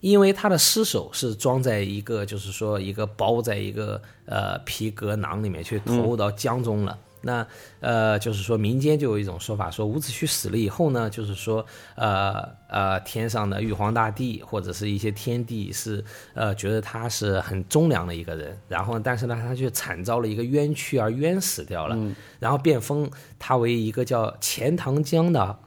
[0.00, 6.98] 因为他的尸首是装在一个，就是说一个包在一个呃皮革囊里面去投入到江中了。
[7.20, 7.44] 那
[7.80, 21.98] 呃，就是说民间就有一种说法，说伍子胥死了以后呢，就是说呃呃天上的玉皇大帝或者是一些天帝是呃觉得他是很忠良的一个人，然后但是呢他却惨遭了一个冤屈而冤死掉了，
[22.38, 25.58] 然后便封他为一个叫钱塘江的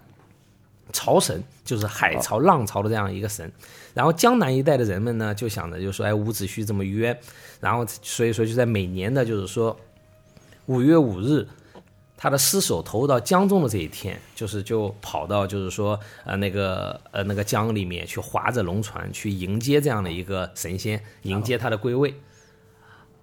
[0.92, 3.52] 潮神，就是海潮、浪潮的这样一个神。
[3.94, 7.18] 然后江南一带的人们呢，就想着就说，哎，伍子胥这么冤，
[7.60, 9.78] 然后所以说就在每年的就是说
[10.68, 11.48] 五月五日，
[12.16, 22.14] 他的尸首投入到江中的这一天，就是就跑到就是说呃那个呃那个江里面去划着龙船去迎接这样的一个神仙，迎接他的归位。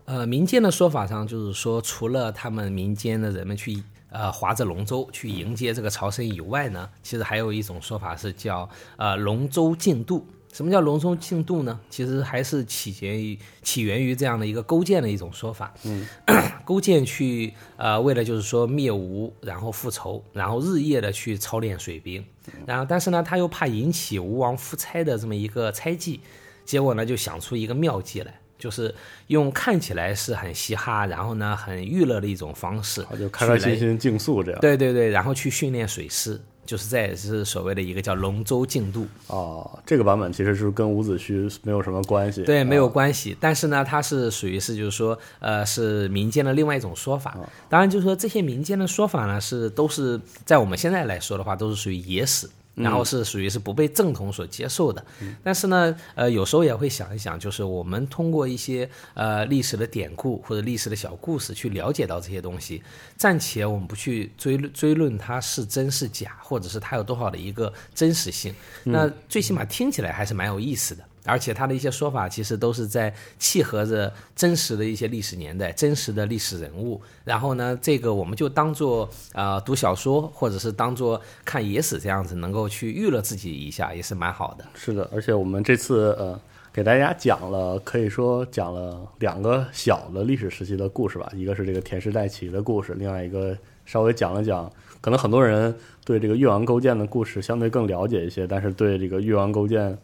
[0.05, 10.27] 呃，民间的说法上就是说，除了他们民间的人们去呃划着龙舟去迎接这个朝圣以外呢，其实还有一种说法是叫呃龙舟竞渡。
[10.51, 11.79] 什么叫龙舟竞渡呢？
[11.91, 15.73] 其实还是起源于起源于这样的一个勾践的一种说法。
[15.85, 16.07] 嗯，
[16.65, 22.25] 勾践去呃为了就是说灭吴，然后复仇，然后日夜的去操练水兵，
[22.67, 26.21] 然后但是呢他又怕引起吴王夫差的这么一个猜忌，
[26.65, 28.41] 结果呢就想出一个妙计来。
[28.59, 28.95] 就是
[29.29, 34.61] 用看起来是很嘻哈，然后呢很娱乐的一种方式，啊，就开开心心竞速这样。
[34.61, 39.07] 对对对，然后去训练水师，就是这也是所谓的一个叫龙舟竞渡。
[39.29, 42.43] 哦，这个版本其实是跟伍子胥没有什么关系。
[42.43, 43.37] 对，没有啊关系。
[43.39, 47.37] 但是呢，它是属于是就是说，呃，是民间的另外一种说法。
[47.69, 52.49] 当然，就是说这些民间的说法呢，是都是在我们现在来说的话，都是属于野史。
[52.79, 55.05] 然后是属于是不被正统所接受的，
[55.43, 62.83] 但是呢，呃，有时候也会想一想，就是我们通过一些呃历史的典故或者历史的小故事去了解到这些东西，
[63.17, 71.05] 暂且我们不去追追论它是真是假，或者是它有多少的一个真实性，那最起码听起来还是蛮有意思的。
[71.25, 77.01] 而且他的一些说法其实都是在契合着真实的一些历史年代、真实的历史人物。
[77.25, 84.65] 然后呢，这个我们就当做呃读小说，或者是当做看野史这样子，能够去娱乐自己一下，也是蛮好的。
[84.75, 86.41] 是的，而且我们这次呃
[86.73, 99.99] 给大家讲了，可以说讲了两个小的历史时期的故事吧，一个是这个田氏代齐的故事，另外一个稍微讲了讲，可能很多人对这个越王勾践的故事相对更了解一些，但是对这个越王勾践，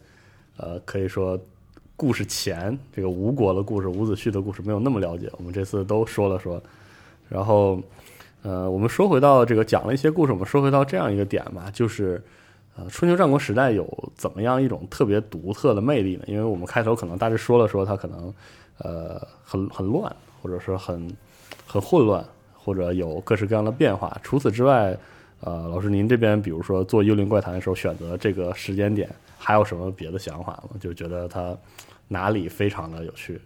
[0.57, 1.39] 呃，可以说
[1.95, 6.61] 故事前这个吴国的故事、伍子胥的故事没有那么了解，我们这次都说了说，
[7.29, 7.81] 然后
[8.41, 12.21] 呃，我们说回到这个讲了一些故事，我们说回到这样一个点吧，就是。
[12.77, 13.87] 呃，春秋战国时代有
[14.17, 16.25] 怎么样一种特别独特的魅力呢？
[16.27, 18.33] 因为我们开头可能大致说了说它可能
[18.79, 21.09] 呃很很乱，或者说很
[21.65, 22.21] 很混乱，
[22.53, 24.19] 或者有各式各样的变化。
[24.21, 24.93] 除此之外，
[25.39, 29.09] 呃，老师您这边比如说做《幽灵怪谈》的时候选择这个时间点，
[29.45, 30.71] 还有什么别的想法吗？
[30.81, 31.55] 就觉得它
[32.07, 33.39] 哪里非常的有趣？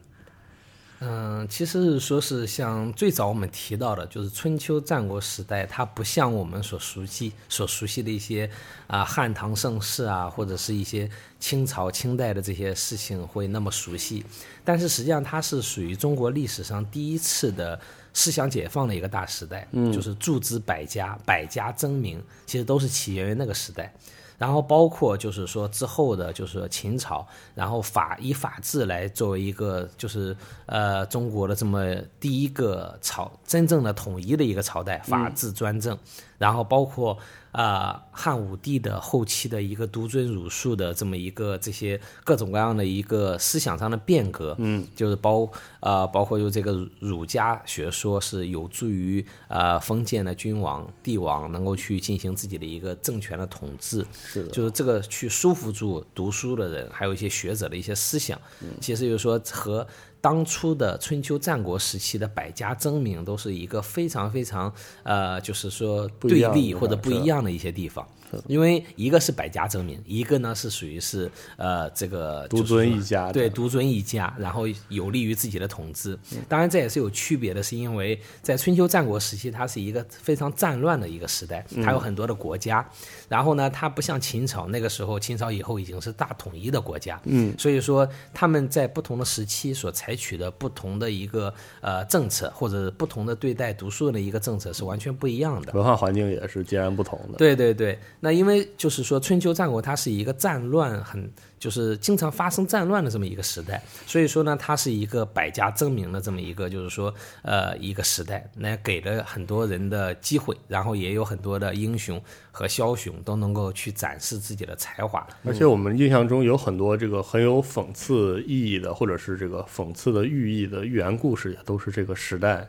[1.02, 8.50] 嗯，其实是说是像最早我们提到的，就是春秋战国时代，它不像我们所熟悉、所熟悉的一些
[8.88, 14.26] 啊汉唐盛世啊，或者是一些清朝、清代的这些事情会那么熟悉。
[14.64, 17.78] 但是实际上，它是属于中国历史上第一次的
[18.14, 23.94] 思想解放的一个大时代，嗯，就是诸子百家、百家争鸣，其实都是起源于那个时代。
[24.40, 27.24] 然后包括就是说之后的，就是说秦朝，
[27.54, 30.36] 然后法以法治来作为一个就是
[30.66, 35.96] 呃中国的这么第一个朝真正的统一的一个朝代，法治专政。
[36.40, 37.16] 然后包括
[37.52, 45.48] 啊汉武帝的后期的一个独尊儒术的这么一个这些各种各样的一个思想上的变革，嗯，就是包
[45.82, 58.40] 呃包括就这个儒家学说是有助于呃封建的君王帝王能够去进行自己的一个政权的统治，是的，就是这个去束缚住读书的人，还有一些学者的一些思想，
[58.82, 59.86] 其实就是说和。
[60.22, 68.08] 当初的春秋战国时期的百家争鸣，都是一个非常非常呃，就是说对立或者不一样的一些地方。
[68.48, 76.18] 因为一个是百家争鸣，一个呢是属于是呃这个独尊一家，对独尊一家，然后有利于自己的统治。
[76.48, 82.88] 当然这也是有区别的，是因为在春秋战国时期，它是一个非常战乱的一个时代，它有很多的国家。
[83.28, 87.20] 然后呢，它不像秦朝那个时候，秦朝以后已经是大统一的国家。
[87.26, 97.38] 嗯，所以说他们在不同的时期所采取的不同的一个呃政策，或者不同的对待读书人的一个政策是完全不一样的，文化环境也是截然不同的。
[97.38, 97.98] 对对对。
[98.22, 107.14] 那因为就是说，春秋战国它是一个战乱很，就是经常发生战乱的这么一个时代，所以说呢，它是一个百家争鸣的这么一个，就是说，
[107.44, 115.26] 呃，一个时代，那给了很多人的机会，然后也有很多的英雄和枭雄都能够去展示自己的才华。
[115.46, 122.68] 而且我们印象中有很多这个很有讽刺意义的，或者是这个讽刺的寓意的寓言故事，也都是这个时代。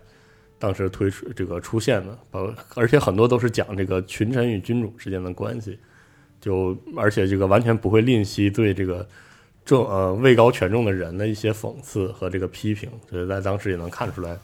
[0.60, 2.18] 当时推出这个出现的，
[2.74, 5.78] 而且很多都是讲这个群臣与君主之间的关系，
[6.38, 9.08] 就而且这个完全不会吝惜对这个
[9.64, 14.36] 重呃位高权重的人的一些讽刺和这个批评，所以在当时也能看出来，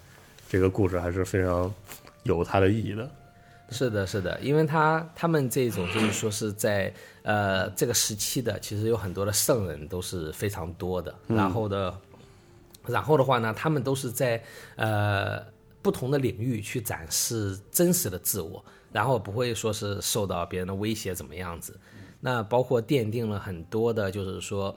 [0.49, 1.71] 这个故事还是非常
[2.23, 3.07] 有它的意义的。
[3.69, 6.91] 是的，是的，因为他他们这种就是说是在
[7.25, 11.95] 呃这个时期的，其实有很多的圣人都是非常多的，然后的，
[12.87, 14.43] 然后的话呢，他们都是在
[14.77, 15.55] 呃。
[15.87, 21.79] 不同的领域去展示真实的自我，然后不会说是受到别人的威胁怎么样子。
[22.19, 24.77] 那包括奠定了很多的，就是说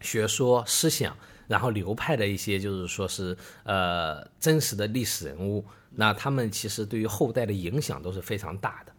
[0.00, 5.64] 学说思想，然后流派的一些，就是说是呃真实的历史人物。
[5.90, 8.92] 那他们其实对于后代的影响都是非常大的。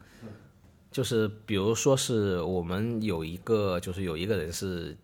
[0.91, 4.95] 就是比如说是我们有一个，就是有一个人是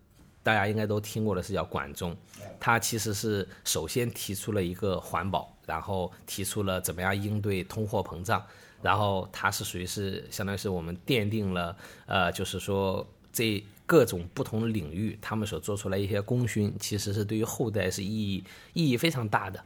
[0.48, 2.16] 大家应该都听过的，是叫管仲。
[2.58, 5.54] 他其实是首先提出了一个环保。
[5.68, 8.42] 然后提出了怎么样应对通货膨胀，
[8.80, 11.76] 然后他是属于是相当于是我们奠定了，
[12.06, 18.42] 呃，就是说这各种不同领域，他们所做出来一些功勋，其实是对于后代是意义
[18.72, 19.62] 意义非常大的。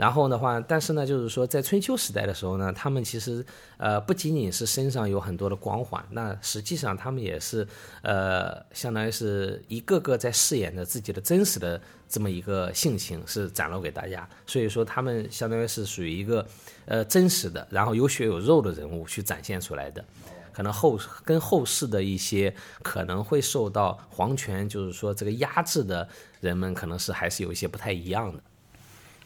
[0.00, 3.44] 然后的话，但是呢，就是说，在春秋时代的时候呢，他们其实
[3.76, 7.68] 呃不仅仅是身上有很多的光环，那实际上他们也是
[8.00, 11.78] 呃，相当于是一个个在饰演着自己的真实的
[12.08, 14.26] 这么一个性情，是展露给大家。
[14.46, 16.46] 所以说，他们相当于是属于一个
[16.86, 20.02] 呃真实的，然后有血有肉的人物去展现出来的。
[20.50, 26.08] 可能后跟后世的一些可能会受到皇权就是说这个压制的
[26.40, 28.42] 人们，可能是还是有一些不太一样的。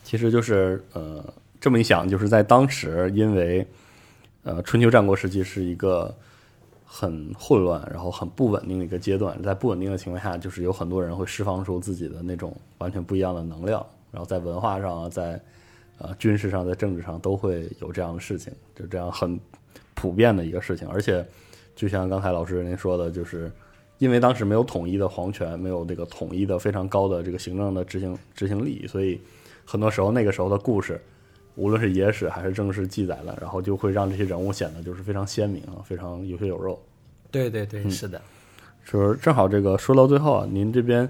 [0.04, 1.24] 其实就是呃，
[1.58, 3.66] 这么一想，就是在当时，因为
[4.42, 6.14] 呃，春秋战国时期是一个
[6.84, 15.40] 很混乱，然后很不稳定的一个阶段，在不稳定的情况下，就是有很多人会释放出自己的那种完全不一样的能量，然后在文化上啊，在
[15.96, 19.40] 呃军事上，在政治上都会有这样的事情，就这样很
[19.94, 20.86] 普遍的一个事情。
[20.88, 21.26] 而且，
[21.74, 23.50] 就像刚才老师您说的，就是
[23.96, 29.18] 因为当时没有统一的皇权，没有这个统一的非常高的这个行政的执行执行力，所以。
[29.64, 31.00] 很多时候，那个时候的故事，
[31.54, 36.80] 无论是野史还是正式记载了，然后就会让这些人物显得就是非常鲜明啊，非常有血有肉。
[37.30, 38.20] 对对对，是的。
[38.84, 41.08] 就是正好这个说到最后啊，您这边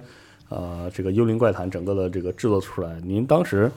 [0.49, 3.71] 呃，这个《幽灵怪谈》整个的这个制作出来，您当时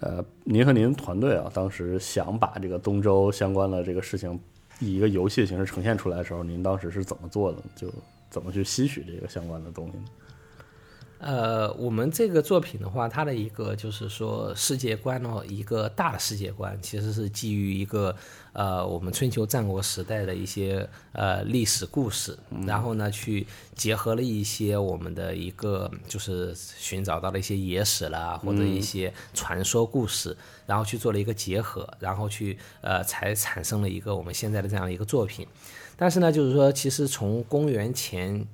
[0.00, 4.38] 呃，您和您团队啊，当时想把这个东周相关的这个事情
[4.80, 7.58] 以一个游戏的形式呈现出来的时候，您当时是怎么做的？
[7.74, 7.92] 就
[8.30, 10.04] 怎么去吸取这个相关的东西呢？
[11.18, 18.14] 呃，我们这个作品的话，它的一个就是说世界观呢，一个大的世界观，其实是基于一个
[18.52, 30.36] 呃我们春秋战国时代的一些呃历史故事，然后呢去结合了一些我们的一个就是寻找到了一些野史啦，或者一些传说故事，
[30.66, 35.46] 然后去做了一个结合，然后去呃才产生了一个我们现在的这样一个作品。
[35.96, 38.46] 但是呢，就是说其实从公元前。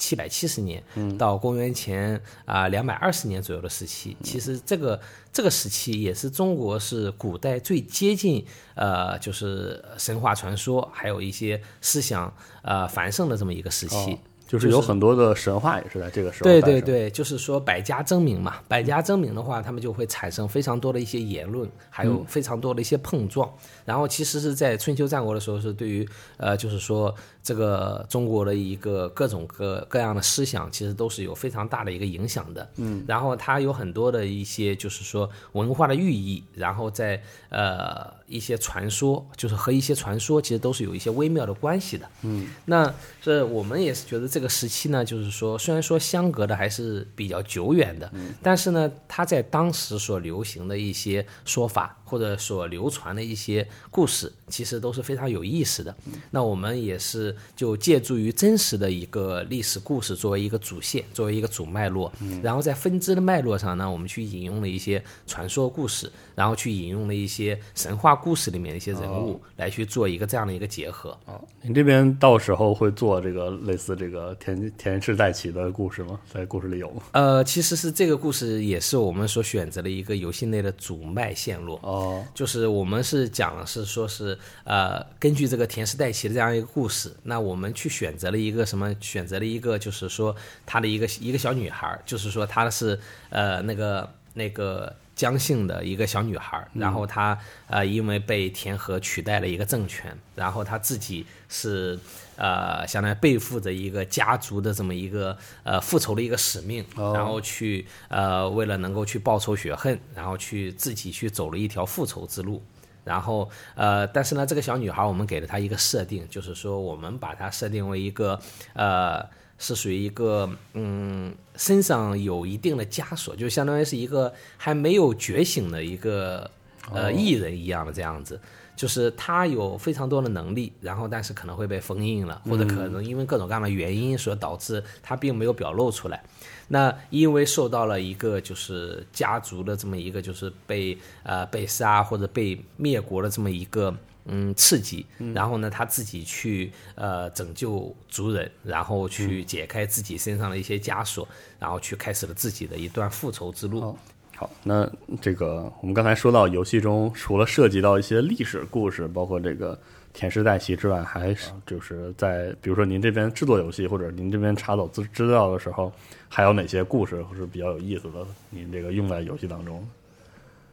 [0.00, 0.82] 七百七十年
[1.18, 4.98] 到公元前啊两百二十年左右的时期，其实这个
[5.30, 8.44] 这个时期也是中国是古代最接近
[8.74, 12.32] 呃就是神话传说还有一些思想
[12.62, 14.18] 呃繁盛的这么一个时期。
[14.50, 16.42] 就是有很多的神话也是在这个时候。
[16.42, 23.48] 对对对，就是说百家争鸣嘛，百家争鸣的话，他们就会产生非常多的一些言论，还有非常多的一些碰撞。
[23.84, 32.68] 然后其实是在春秋战国的时候，是对于呃，就是说这个中国的一个各种各各样的思想，其实都是有非常大的一个影响的。
[32.78, 33.04] 嗯。
[33.06, 42.04] 然后它有很多的一些就是说文化的寓意，然后在呃一些传说，就是和一些传说其实都是有一些微妙的关系的。
[42.22, 42.48] 嗯。
[42.64, 42.92] 那
[43.22, 44.39] 这我们也是觉得这。
[44.40, 48.10] 这个时期呢，就是说，虽然说相隔的还是比较久远的，
[48.42, 55.94] 但是呢，它在当时所流行的一些说法或者所流传的一些故事，其实都是非常有意思的。
[56.32, 71.16] 那我们也是就借助于真实的一个历史故事作为一个主线，作为一个主脉络，然后在分支的脉络上呢，我们去引用了一些传说故事，然后去引用了一些神话故事里面的一些人物，来去做一个这样的一个结合。
[71.26, 74.36] 哦，你这边到时候会做这个类似这个。
[74.40, 76.18] 田田氏代齐的故事吗？
[76.32, 77.02] 在故事里有吗？
[77.12, 81.99] 呃，其实是这个故事也是我们所选择的一个游戏内的主脉线路哦。
[82.34, 88.94] 就是我们是讲的是说是呃，根据这个田氏代齐的这样一个故事，那我们去选择了一个什么？
[89.00, 90.34] 选择了一个就是说
[90.64, 92.98] 他的一个一个小女孩，就是说她是
[93.30, 94.94] 呃那个那个。
[95.20, 101.98] 姜姓的一个小女孩，然后她呃因为被田和取代了一个政权，然后她自己是
[102.36, 112.62] 呃相当于背负着一个家族的这么一个呃复仇的一个使命，然后去呃为了能够去报仇雪恨，然后去自己去走了一条复仇之路，
[113.04, 118.40] 然后呃但是呢这个小女孩我们给了她一个设定，就是说我们把她设定为一个
[118.72, 119.28] 呃。
[119.62, 126.50] 是属于一个嗯，身上有一定的枷锁，就相当于是一个还没有觉醒的一个
[126.90, 128.40] 呃艺人一样的这样子，
[128.74, 136.22] 就是他有非常多的能力，然后但是可能会被封印了，或者可能因为各种各样的原因所导致他并没有表露出来。
[136.68, 143.94] 那因为受到了一个就是家族的这么一个就是被呃被杀或者被灭国的这么一个。
[144.32, 145.04] 嗯，刺激，
[145.34, 151.26] 然后呢，他自己去呃拯救族人，然后去解开自己身上的一些枷锁，
[151.58, 153.96] 然后去开始了自己的一段复仇之路。
[154.36, 154.88] 好，那
[155.20, 159.76] 这个我们刚才说到游戏中除了涉及到一些历史故事，包括这个
[160.12, 165.92] 田氏代齐之外，还是就是在比如说您这边制作游戏或者您这边查找资资料的时候，
[166.28, 168.24] 还有哪些故事是比较有意思的？
[168.48, 169.84] 您这个用在游戏当中？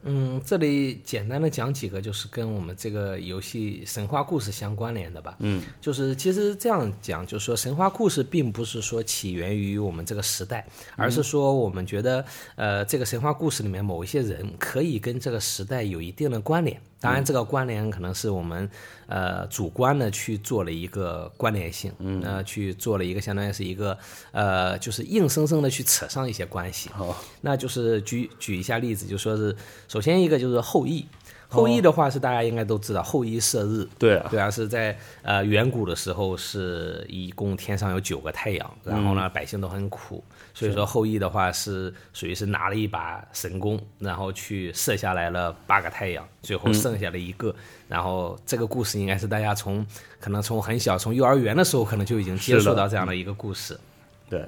[0.08, 5.36] 嗯，这里简单的讲几个，就是跟我们这个游戏神话故事相关联的吧。
[5.40, 16.80] 嗯，就是其实这样讲，就是说神话故事并不是说起源于我们这个时代，而是说我们觉得，呃，这个神话故事里面某一些人可以跟这个时代有一定的关联。
[17.00, 18.70] 当然，这个关联可能是我们
[19.08, 23.98] 呃主观的去做了一个关联性，嗯，呃，去做了一个相当于是一个
[24.32, 26.90] 呃，就是硬生生的去扯上一些关系。
[26.90, 29.56] 好，那就是举举一下例子，就说是
[29.88, 31.06] 首先一个就是后羿。
[31.50, 40.22] 后羿的话是大家应该都知道，后羿射日，对啊，对啊，是在呃远古的时候是一共天上有九个太阳，然后呢百姓都很苦，
[40.58, 47.54] 所以说后羿的话是属于是拿了一把神弓，然后去射下来了八个太阳，最后剩下了一个，
[47.88, 49.86] 然后这个故事应该是大家从
[50.20, 53.80] 可能从很小从幼儿园的时候可能就已经接触到这样的一个故事，
[54.32, 54.44] 对，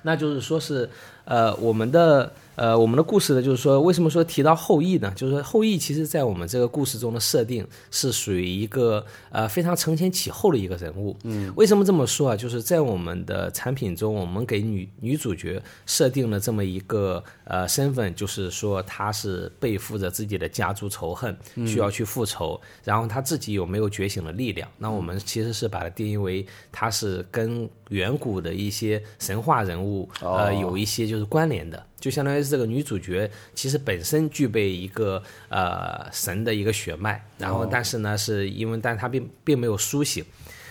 [0.00, 0.88] 那就是说是
[1.26, 2.32] 呃我们的。
[2.62, 5.12] 呃，我们的故事呢，就是说，为什么说提到后羿呢？
[5.16, 11.16] 就是说后羿其实在我们这个故事中的设定是属于一个呃非常承前启后的一个人物。
[11.24, 12.36] 嗯，为什么这么说啊？
[12.36, 21.36] 就是在我们的产品中，我们给女女主角设定了这么一个呃身份，就是说她是背负着自己的家族仇恨，
[21.66, 24.70] 需要去复仇，然后她自己有没有觉醒的力量？
[24.78, 31.86] 那我们其实是把它定义为她是跟远古的一些神话人物呃有一些就是关联的。
[32.00, 40.24] 就相当于是这个女主角，其实本身具备一个呃神的一个血脉，然后但是呢，是因为但她并并没有苏醒。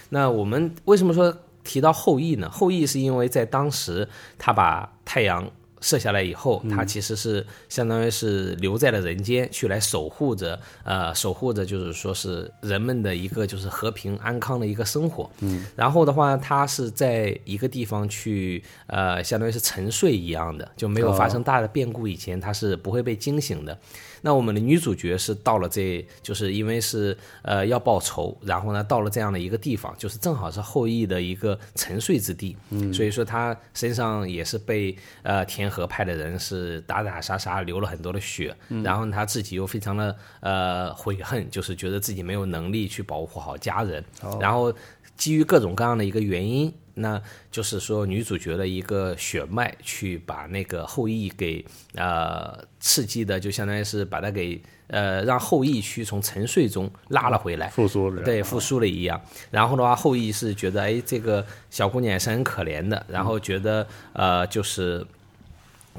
[0.09, 2.49] 那我们为什么说提到后羿呢？
[2.49, 4.05] 后羿是因为在当时
[4.37, 5.49] 他把太阳
[5.81, 15.29] 射下来以后，他其实是相当于是留在了人间，去来守护着，呃，守护着就是说是人们的一个就是和平安康的一个生活。
[15.39, 23.77] 嗯，然后的话，他是在一个地方去，呃，相当于是沉睡一样的，就没有发生大的变故以前，他是不会被惊醒的。
[24.23, 38.53] 那我们的女主角是到了这，就是因为是呃要报仇，然后呢到了这样的一个地方，就是正好是后羿的一个沉睡之地，嗯，所以说她身上也是被呃田和派的人是打打杀杀，流了很多的血，
[38.83, 44.03] 然后他自己又非常的呃悔恨，就是觉得自己没有能力去保护好家人，
[44.39, 44.71] 然后
[45.15, 46.71] 基于各种各样的一个原因。
[46.93, 47.19] 那
[47.49, 51.65] 就是说，女主角的一个血脉去把那个后羿给
[51.95, 59.19] 呃刺激的，就相当于是把他给呃让后羿去从沉睡中拉了回来，复苏了，对，复苏了一样。
[59.49, 65.03] 然后的话，后羿是觉得哎，这个小姑娘也是很可怜的，然后觉得呃就是。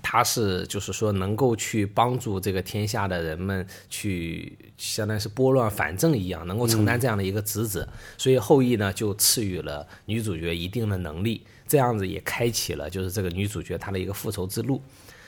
[0.00, 7.86] 他是就是说能够去帮助这个天下的人们去，相当于是拨乱反正一样，能够承担这样的一个职责，
[8.16, 14.80] 所以后羿呢就赐予了女主角一定的能力，这样子也开启了就是这个女主角她的一个复仇之路。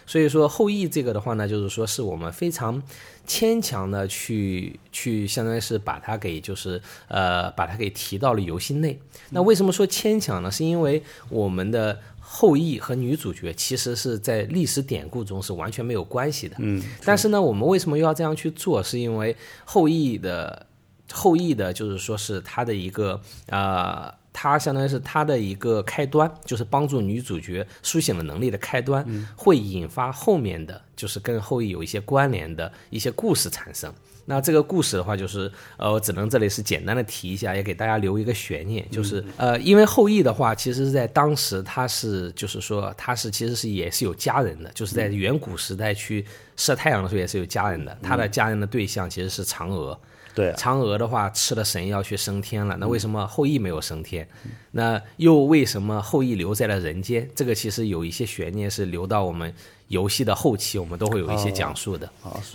[0.06, 2.82] 所以说后羿这个的话呢，就是说是我们非常
[3.26, 8.98] 牵强的去去，相当于是把它给就是呃把它给提到了游戏内。
[9.30, 10.50] 那为什么说牵强呢？
[10.50, 12.00] 是因为我们的。
[12.36, 16.56] 后羿和女主角其实是在历史典故中是完全没有关系的。
[16.58, 18.82] 嗯，但是呢，我们为什么又要这样去做？
[18.82, 20.66] 是因为后羿的
[21.12, 29.06] 后羿的，就是说是他的一个呃，他相当于是他的一个开端，就是帮助女主角苏醒的能力的开端，
[29.36, 33.94] 会引发后面的就是跟后羿有一些关联的一些故事产生。
[34.26, 46.24] 那这个故事的话，就是呃，我只能这里是简单的提一下，也给大家留一个悬念，就是呃，因为后羿的话，其实是在当时他是就是说他是其实是也是有家人的，就是在远古时代去
[46.56, 49.98] 射太阳的时候也是有家人的，他的家人的对象其实是嫦娥。
[50.34, 54.28] 对，嫦娥的话吃了神药去升天了，那为什么后羿没有升天？
[54.72, 57.30] 那又为什么后羿留在了人间？
[57.36, 59.54] 这个其实有一些悬念是留到我们
[59.88, 62.08] 游戏的后期，我们都会有一些讲述的。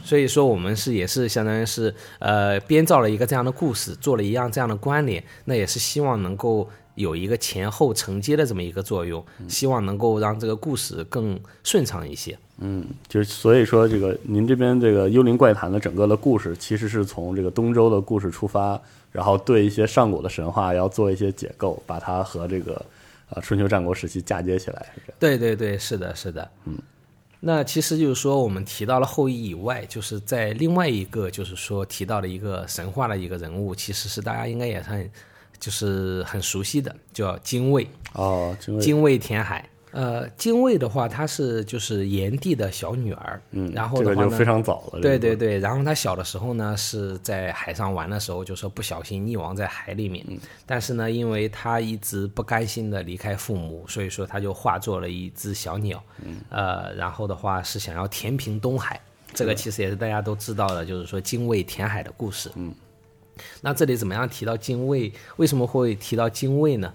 [0.04, 12.38] 所以说我们是也是相当于是呃编造了一个这样的故事，做了一样这样的关联，那也是希望能够有一个前后承接的这么一个作用，希望能够让这个故事更顺畅一些。
[12.62, 18.78] 嗯，就是所以说，这个您这边这个《幽灵怪谈》的整个的故事，其实是从这个东周的故事出发，
[19.14, 22.86] 然后对一些上古的神话要做一些解构，把它和这个
[23.30, 24.88] 呃春秋战国时期嫁接起来。
[25.18, 26.52] 对对对，是的，是的。
[26.66, 26.78] 嗯，
[27.42, 35.10] 那其实就是说，我们提到了后羿以外，就是在另外一个就是说提到的一个神话的一个人物，其实是大家应该也很
[35.60, 37.88] 就是很熟悉的，叫精卫。
[38.14, 39.68] 哦，精卫，精卫填海。
[39.92, 50.38] 呃，精卫的话，她是就是炎帝的小女儿，嗯，然后的话呢，非常早了，对对对，然后她小的时候呢，是在海上玩的时候，就说不小心溺亡在海里面，嗯。
[50.66, 56.38] 但是呢，因为她一直不甘心的离开父母，所以说她就化作了一只小鸟，嗯。
[56.50, 59.02] 呃，然后的话是想要填平东海，
[59.34, 62.72] 这个其实也是大家都知道的，就是说精卫填海的故事，嗯，
[63.62, 65.12] 那这里怎么样提到精卫？
[65.38, 66.94] 为什么会提到精卫呢？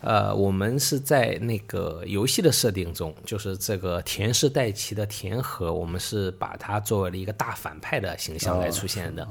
[0.00, 9.26] 呃，我们是在那个游戏的设定中，就是这个田氏代齐的田和，我们是把它作为了一个大反派的形象来出现的。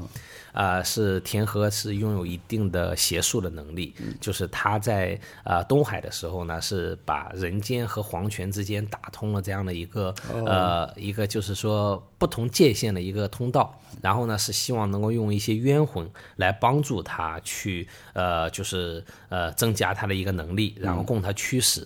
[0.52, 10.14] 啊，是田和是拥有一定的邪术的能力，就是他在啊东海的时候呢，是把人间和皇权之间打通了这样的一个
[10.46, 21.86] 呃一个就是说不同界限的一个通道，然后呢是希望能够用一些冤魂来帮助他去呃就是呃增加他的一个能力，然后供他驱使。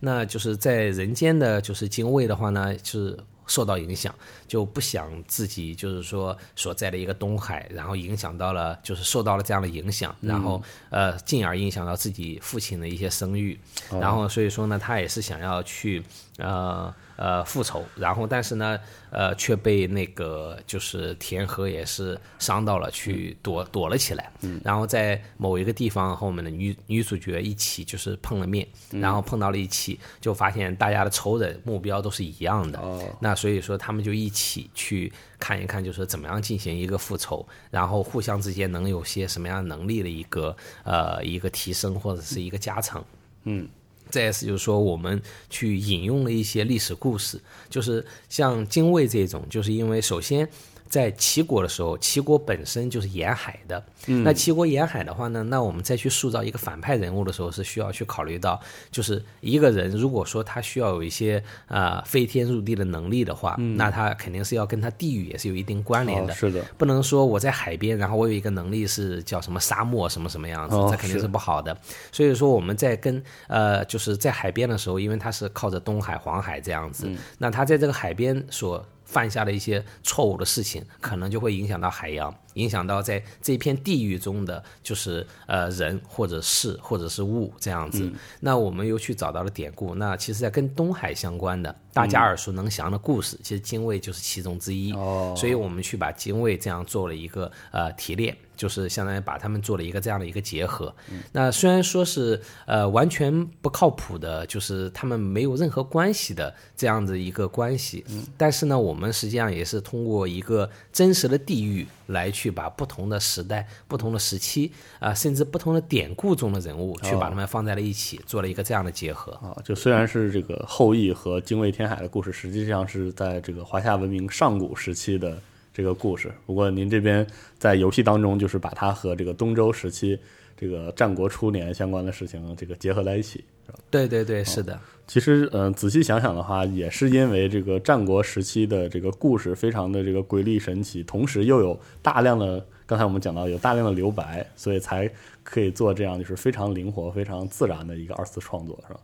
[0.00, 3.18] 那就是在人间的就是精卫的话呢，是。
[3.50, 4.14] 受到影响，
[4.46, 13.58] 就不想自己就是说所在的一个东海，然后影响到了，就是受到了这样的影响，然后呃，进而影响到自己父亲的一些声誉，
[13.90, 16.02] 然后所以说呢，他也是想要去
[16.36, 16.94] 呃。
[17.18, 18.78] 呃，复仇，然后但是呢，
[19.10, 24.32] 呃，却被那个就是田和也是伤到了，去躲躲了起来。
[24.42, 32.78] 嗯，然后在某一个地方和我们的女女主角一起就是碰了面，然后碰到了一起，就发现大家的仇人目标都是一样的。
[32.78, 43.04] 哦，那所以说他们就一起去看一看，就是怎么样进行一个复仇，然后互相之间能有些什么样能力的一个呃一个提升或者是一个加成。
[43.42, 43.68] 嗯。
[44.10, 50.48] 再次就是说，我们去引用了一些历史故事，就是像精卫这种，就是因为首先
[50.88, 53.82] 在齐国的时候，齐国本身就是沿海的。
[54.06, 58.58] 那齐国沿海的话呢，那我们再去塑造一个反派人物的时候，是需要去考虑到，
[58.90, 66.32] 就是一个人如果说他需要有一些啊飞天入地的能力的话，那他肯定是要跟他地域也是有一定关联的。
[66.32, 71.76] 哦是的，不能说我在海边，然后我有一个能力是叫什么沙漠什么什么样子，哦这肯定是是不好的。
[72.10, 88.10] 所以说我们在跟呃就是在海边的时候，因为他是靠着东海、黄海这样子，嗯那他在这个海边所犯下的一些错误的事情，可能就会影响到海洋，影响到在这片地域中的就是呃人或者事或者是物这样子。
[88.40, 94.92] 那我们又去找到了典故，那其实在跟东海相关的大家耳熟能详的故事，其实精卫就是其中之一。
[94.92, 100.92] 哦所以我们去把精卫这样做了一个呃提炼，就是相当于把他们做了一个这样的一个结合。
[101.32, 108.04] 那虽然说是呃完全不靠谱的，就是他们没有任何关系的这样的一个关系，
[108.36, 119.32] 但是呢，我们实际上也是通过一个真实的地域来去把不同的时代、不同的时期啊、甚至不同的典故中的人物，去把他们放在了一起，做了一个这样的结合。
[119.34, 125.40] 啊，就虽然是这个后羿和精卫填海的故事，实际上是在这个华夏文明上古时期的
[125.72, 126.32] 这个故事。
[126.46, 127.26] 不过您这边
[127.58, 130.18] 在游戏当中，就是把它和这个东周时期
[130.56, 133.44] 这个战国初年相关的事情这个结合在一起。
[133.90, 134.78] 对对对，是的。
[135.06, 145.10] 其实，嗯、仔细想想的话，也是因为这个战国时期的这个故事非常的这个瑰丽神奇，同时又有大量的，刚才我们讲到有大量的留白，所以才
[145.42, 149.00] 可以做这样就是非常灵活、非常自然的一个二次创作，是吧？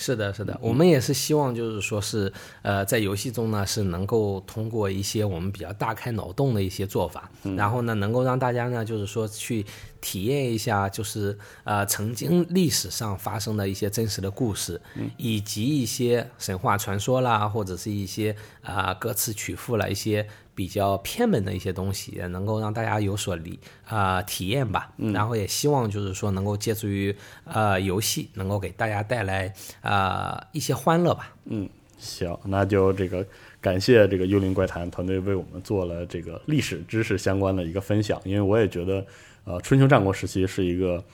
[0.00, 2.32] 是的，是的，我们也是希望，就是说是，
[2.62, 9.66] 呃，在游戏中呢，是能够通过一些我们比较大开脑洞的一些做法，然后呢，能够让大家呢，就是说去
[10.00, 14.80] 体验一下，就是呃，曾经历史上发生的一些真实的故事，
[15.18, 24.92] 以及一些神话传说啦，或者是一些啊、歌词曲赋啦，一些比较偏门的一些东西，也能够让大家有所理啊、体验吧。
[25.12, 31.34] 然后也希望就是说能够借助于呃游戏，能够给大家带来啊、一些欢乐吧。
[31.46, 33.26] 嗯行，那就这个
[33.60, 39.04] 感谢这个幽灵怪谈团队为我们做了这个历史知识相关的一个分享，因为我也觉得，
[39.44, 41.04] 呃，春秋战国时期是一个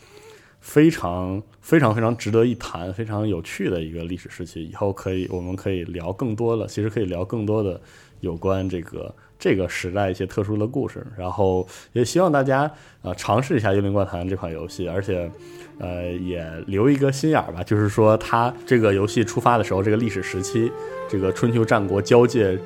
[0.61, 4.65] 非常非常非常值得一谈、非常有趣的一个历史时期。
[4.65, 7.81] 以后可以我们可以聊更多的，其实可以聊更多的
[8.21, 11.07] 有关这个这个时代一些特殊的故事。
[11.17, 12.71] 然后也希望大家
[13.03, 15.31] 呃尝试一下《幽灵怪谈》这款游戏，而且。
[15.79, 20.73] 呃，也留一个心眼儿吧，就是说，它这个游戏出发的时候，这个历史时期，
[21.07, 22.59] 这个春秋战国交界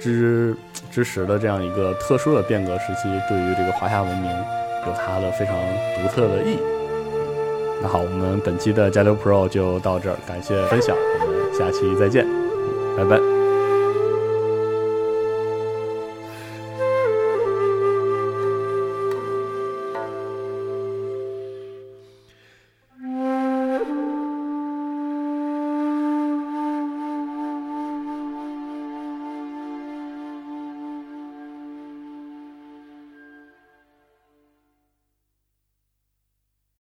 [0.00, 0.52] 之
[0.90, 5.54] 之时的这样一个特殊的变革时期，对于这个华夏文明有它的非常
[6.02, 6.58] 独特的意义。
[7.80, 12.26] 那好，我们本期的加流 Pro 就到这儿，感谢分享，我们下期再见，
[12.96, 13.35] 拜拜。